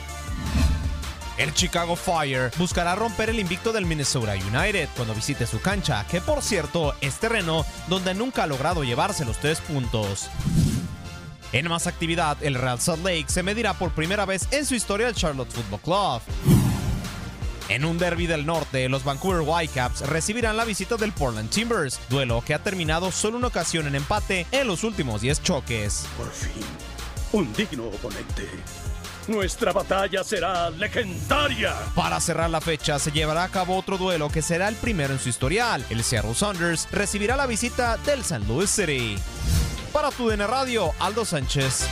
[1.37, 6.19] El Chicago Fire buscará romper el invicto del Minnesota United cuando visite su cancha, que
[6.19, 10.29] por cierto es terreno donde nunca ha logrado llevarse los tres puntos.
[11.53, 15.07] En más actividad, el Real Salt Lake se medirá por primera vez en su historia
[15.07, 16.62] al Charlotte Football Club.
[17.69, 22.43] En un derby del norte, los Vancouver Whitecaps recibirán la visita del Portland Timbers, duelo
[22.45, 26.05] que ha terminado solo una ocasión en empate en los últimos 10 choques.
[26.17, 26.63] Por fin,
[27.31, 28.49] un digno oponente.
[29.27, 31.73] Nuestra batalla será legendaria.
[31.95, 35.19] Para cerrar la fecha, se llevará a cabo otro duelo que será el primero en
[35.19, 35.85] su historial.
[35.89, 38.45] El Seattle Saunders recibirá la visita del St.
[38.45, 39.15] Louis City.
[39.93, 41.87] Para tu DN Radio, Aldo Sánchez.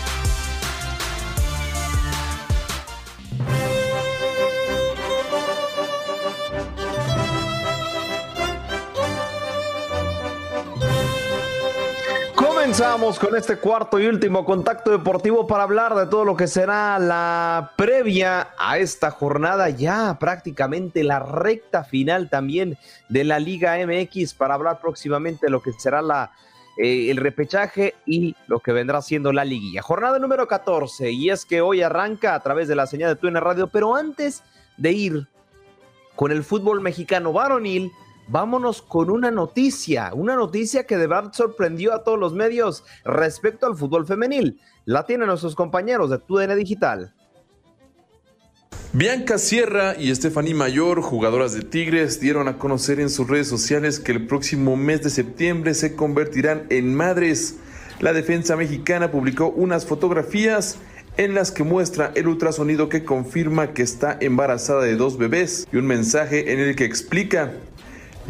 [12.62, 16.99] Comenzamos con este cuarto y último contacto deportivo para hablar de todo lo que será
[16.99, 22.78] la previa a esta jornada, ya prácticamente la recta final también
[23.09, 26.34] de la Liga MX para hablar próximamente de lo que será la,
[26.78, 29.82] eh, el repechaje y lo que vendrá siendo la liguilla.
[29.82, 33.39] Jornada número 14 y es que hoy arranca a través de la señal de Tuna
[33.39, 34.43] Radio, pero antes
[34.78, 35.28] de ir
[36.16, 37.91] con el fútbol mexicano varonil,
[38.28, 43.65] vámonos con una noticia, una noticia que de verdad sorprendió a todos los medios respecto
[43.65, 44.59] al fútbol femenil.
[44.86, 47.13] La tienen nuestros compañeros de TUDN Digital.
[48.93, 54.01] Bianca Sierra y Stephanie Mayor, jugadoras de Tigres, dieron a conocer en sus redes sociales
[54.01, 57.55] que el próximo mes de septiembre se convertirán en madres.
[58.01, 60.78] La defensa mexicana publicó unas fotografías
[61.15, 65.78] en las que muestra el ultrasonido que confirma que está embarazada de dos bebés y
[65.78, 67.53] un mensaje en el que explica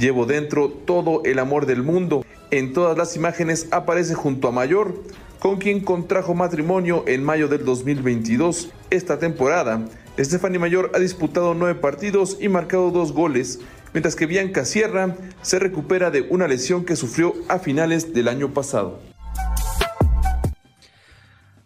[0.01, 2.25] Llevo dentro todo el amor del mundo.
[2.49, 4.95] En todas las imágenes aparece junto a Mayor,
[5.37, 8.71] con quien contrajo matrimonio en mayo del 2022.
[8.89, 9.85] Esta temporada,
[10.17, 13.59] Stephanie Mayor ha disputado nueve partidos y marcado dos goles,
[13.93, 18.55] mientras que Bianca Sierra se recupera de una lesión que sufrió a finales del año
[18.55, 19.10] pasado.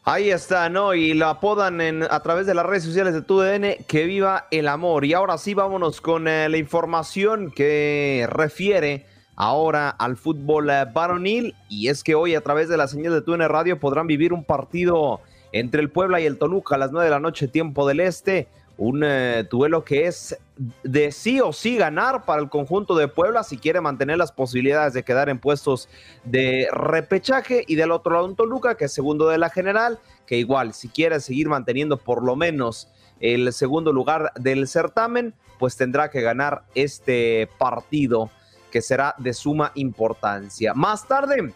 [0.07, 0.93] Ahí está, ¿no?
[0.93, 4.67] Y lo apodan en, a través de las redes sociales de TUDN, que viva el
[4.67, 5.03] amor.
[5.03, 11.55] Y ahora sí, vámonos con eh, la información que refiere ahora al fútbol eh, varonil.
[11.69, 14.43] Y es que hoy a través de la señal de TUDN Radio podrán vivir un
[14.43, 17.99] partido entre el Puebla y el Toluca a las 9 de la noche, tiempo del
[17.99, 18.47] este.
[18.77, 20.37] Un eh, duelo que es
[20.83, 24.93] de sí o sí ganar para el conjunto de Puebla si quiere mantener las posibilidades
[24.93, 25.87] de quedar en puestos
[26.23, 30.37] de repechaje y del otro lado un Toluca que es segundo de la general, que
[30.37, 36.09] igual si quiere seguir manteniendo por lo menos el segundo lugar del certamen, pues tendrá
[36.09, 38.29] que ganar este partido
[38.71, 40.73] que será de suma importancia.
[40.73, 41.53] Más tarde,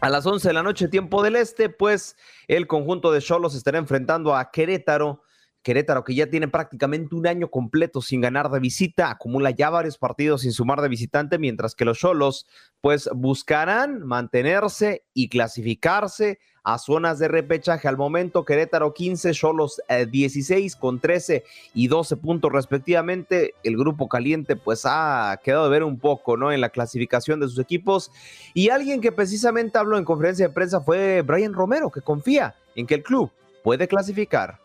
[0.00, 2.16] a las 11 de la noche, tiempo del este, pues
[2.46, 5.22] el conjunto de Cholos estará enfrentando a Querétaro
[5.66, 9.98] Querétaro, que ya tiene prácticamente un año completo sin ganar de visita, acumula ya varios
[9.98, 12.46] partidos sin sumar de visitante, mientras que los Cholos,
[12.80, 17.88] pues buscarán mantenerse y clasificarse a zonas de repechaje.
[17.88, 21.42] Al momento, Querétaro 15, Cholos 16 con 13
[21.74, 23.54] y 12 puntos respectivamente.
[23.64, 26.52] El grupo caliente, pues ha quedado de ver un poco, ¿no?
[26.52, 28.12] En la clasificación de sus equipos.
[28.54, 32.86] Y alguien que precisamente habló en conferencia de prensa fue Brian Romero, que confía en
[32.86, 33.32] que el club
[33.64, 34.64] puede clasificar.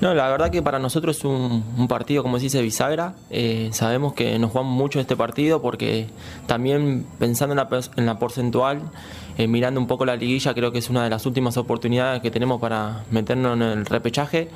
[0.00, 3.14] No, la verdad que para nosotros es un, partido, como se dice, bisagra.
[3.30, 6.08] Eh, sabemos que nos jugamos mucho este partido porque
[6.46, 8.82] también pensando en la, en la porcentual,
[9.38, 12.30] eh, mirando un poco la liguilla, creo que es una de las últimas oportunidades que
[12.30, 14.48] tenemos para meternos en el repechaje.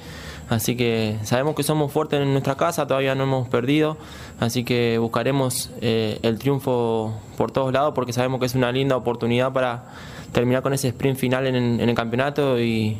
[0.48, 3.98] Así que sabemos que somos fuertes en nuestra casa, todavía no hemos perdido,
[4.40, 8.96] así que buscaremos eh, el triunfo por todos lados porque sabemos que es una linda
[8.96, 9.84] oportunidad para
[10.32, 12.96] terminar con ese sprint final en, el campeonato y,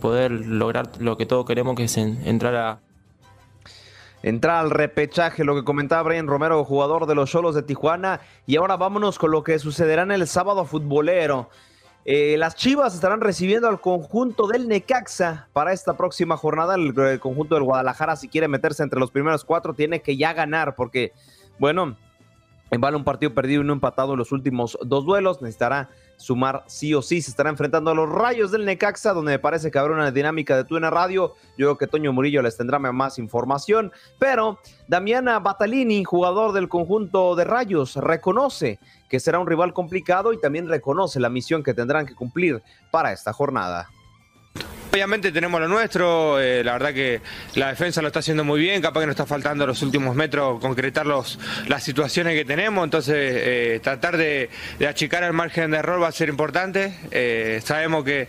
[0.00, 2.80] poder lograr lo que todos queremos, que es entrar a,
[4.22, 8.20] entrar al repechaje, lo que comentaba Brian Romero, jugador de los Cholos de Tijuana.
[8.46, 11.48] Y ahora vámonos con lo que sucederá en el sábado futbolero.
[12.04, 16.74] Eh, las Chivas estarán recibiendo al conjunto del Necaxa para esta próxima jornada.
[16.74, 20.74] El, conjunto del Guadalajara, si quiere meterse entre los primeros cuatro, tiene que ya ganar,
[20.74, 21.12] porque,
[21.58, 21.96] bueno,
[22.78, 25.42] vale un partido perdido y no empatado en los últimos dos duelos.
[25.42, 27.22] Necesitará sumar sí o sí.
[27.22, 30.56] Se estará enfrentando a los rayos del Necaxa, donde me parece que habrá una dinámica
[30.56, 31.34] de Tuna Radio.
[31.56, 33.90] Yo creo que Toño Murillo les tendrá más información.
[34.18, 40.40] Pero Damiana Batalini, jugador del conjunto de rayos, reconoce que será un rival complicado y
[40.40, 43.88] también reconoce la misión que tendrán que cumplir para esta jornada.
[44.92, 47.20] Obviamente tenemos lo nuestro, eh, la verdad que
[47.54, 50.60] la defensa lo está haciendo muy bien, capaz que nos está faltando los últimos metros
[50.60, 51.38] concretar los,
[51.68, 54.50] las situaciones que tenemos, entonces eh, tratar de,
[54.88, 56.92] achicar el margen de error va a ser importante.
[57.12, 58.26] Eh, sabemos que,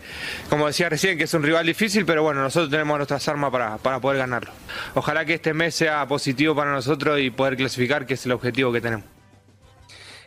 [0.48, 3.78] como decía recién, que es un rival difícil, pero bueno, nosotros tenemos nuestras armas para,
[3.78, 4.52] para poder ganarlo.
[4.94, 8.72] Ojalá que este mes sea positivo para nosotros y poder clasificar, que es el objetivo
[8.72, 9.21] que tenemos.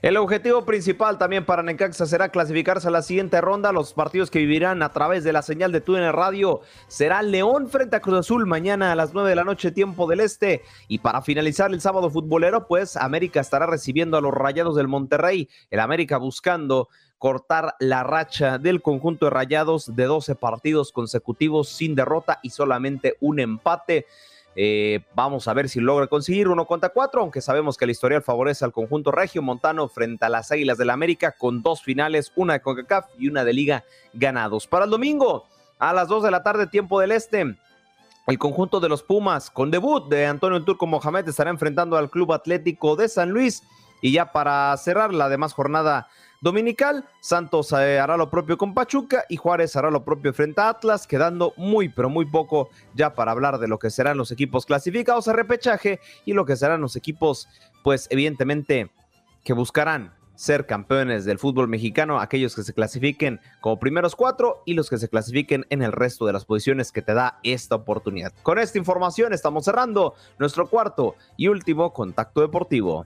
[0.02, 3.72] El objetivo principal también para Necaxa será clasificarse a la siguiente ronda.
[3.72, 7.96] Los partidos que vivirán a través de la señal de TUDN Radio será León frente
[7.96, 10.64] a Cruz Azul mañana a las 9 de la noche, tiempo del este.
[10.88, 15.50] Y para finalizar el sábado futbolero, pues América estará recibiendo a los Rayados del Monterrey.
[15.72, 21.96] El América buscando cortar la racha del conjunto de Rayados de 12 partidos consecutivos sin
[21.96, 24.06] derrota y solamente un empate.
[24.58, 28.22] Eh, vamos a ver si logra conseguir uno contra cuatro, aunque sabemos que la historial
[28.22, 32.32] favorece al conjunto regio montano frente a las Águilas del la América con dos finales,
[32.36, 33.84] una de CONCACAF y una de Liga
[34.14, 34.66] ganados.
[34.68, 35.45] Para el domingo,
[35.80, 37.56] a las 2 de la tarde, tiempo del Este,
[38.28, 42.34] el conjunto de los Pumas, con debut de Antonio Turco Mohamed, estará enfrentando al Club
[42.34, 43.64] Atlético de San Luis.
[44.01, 46.08] Y ya para cerrar la demás jornada
[46.42, 47.06] dominical.
[47.20, 51.08] Santos eh, hará lo propio con Pachuca y Juárez hará lo propio frente a Atlas,
[51.08, 55.28] quedando muy, pero muy poco ya para hablar de lo que serán los equipos clasificados
[55.28, 57.48] a repechaje y lo que serán los equipos,
[57.84, 58.92] pues evidentemente,
[59.44, 64.74] que buscarán ser campeones del fútbol mexicano, aquellos que se clasifiquen como primeros cuatro y
[64.74, 68.34] los que se clasifiquen en el resto de las posiciones que te da esta oportunidad.
[68.44, 73.06] Con esta información estamos cerrando nuestro cuarto y último contacto deportivo.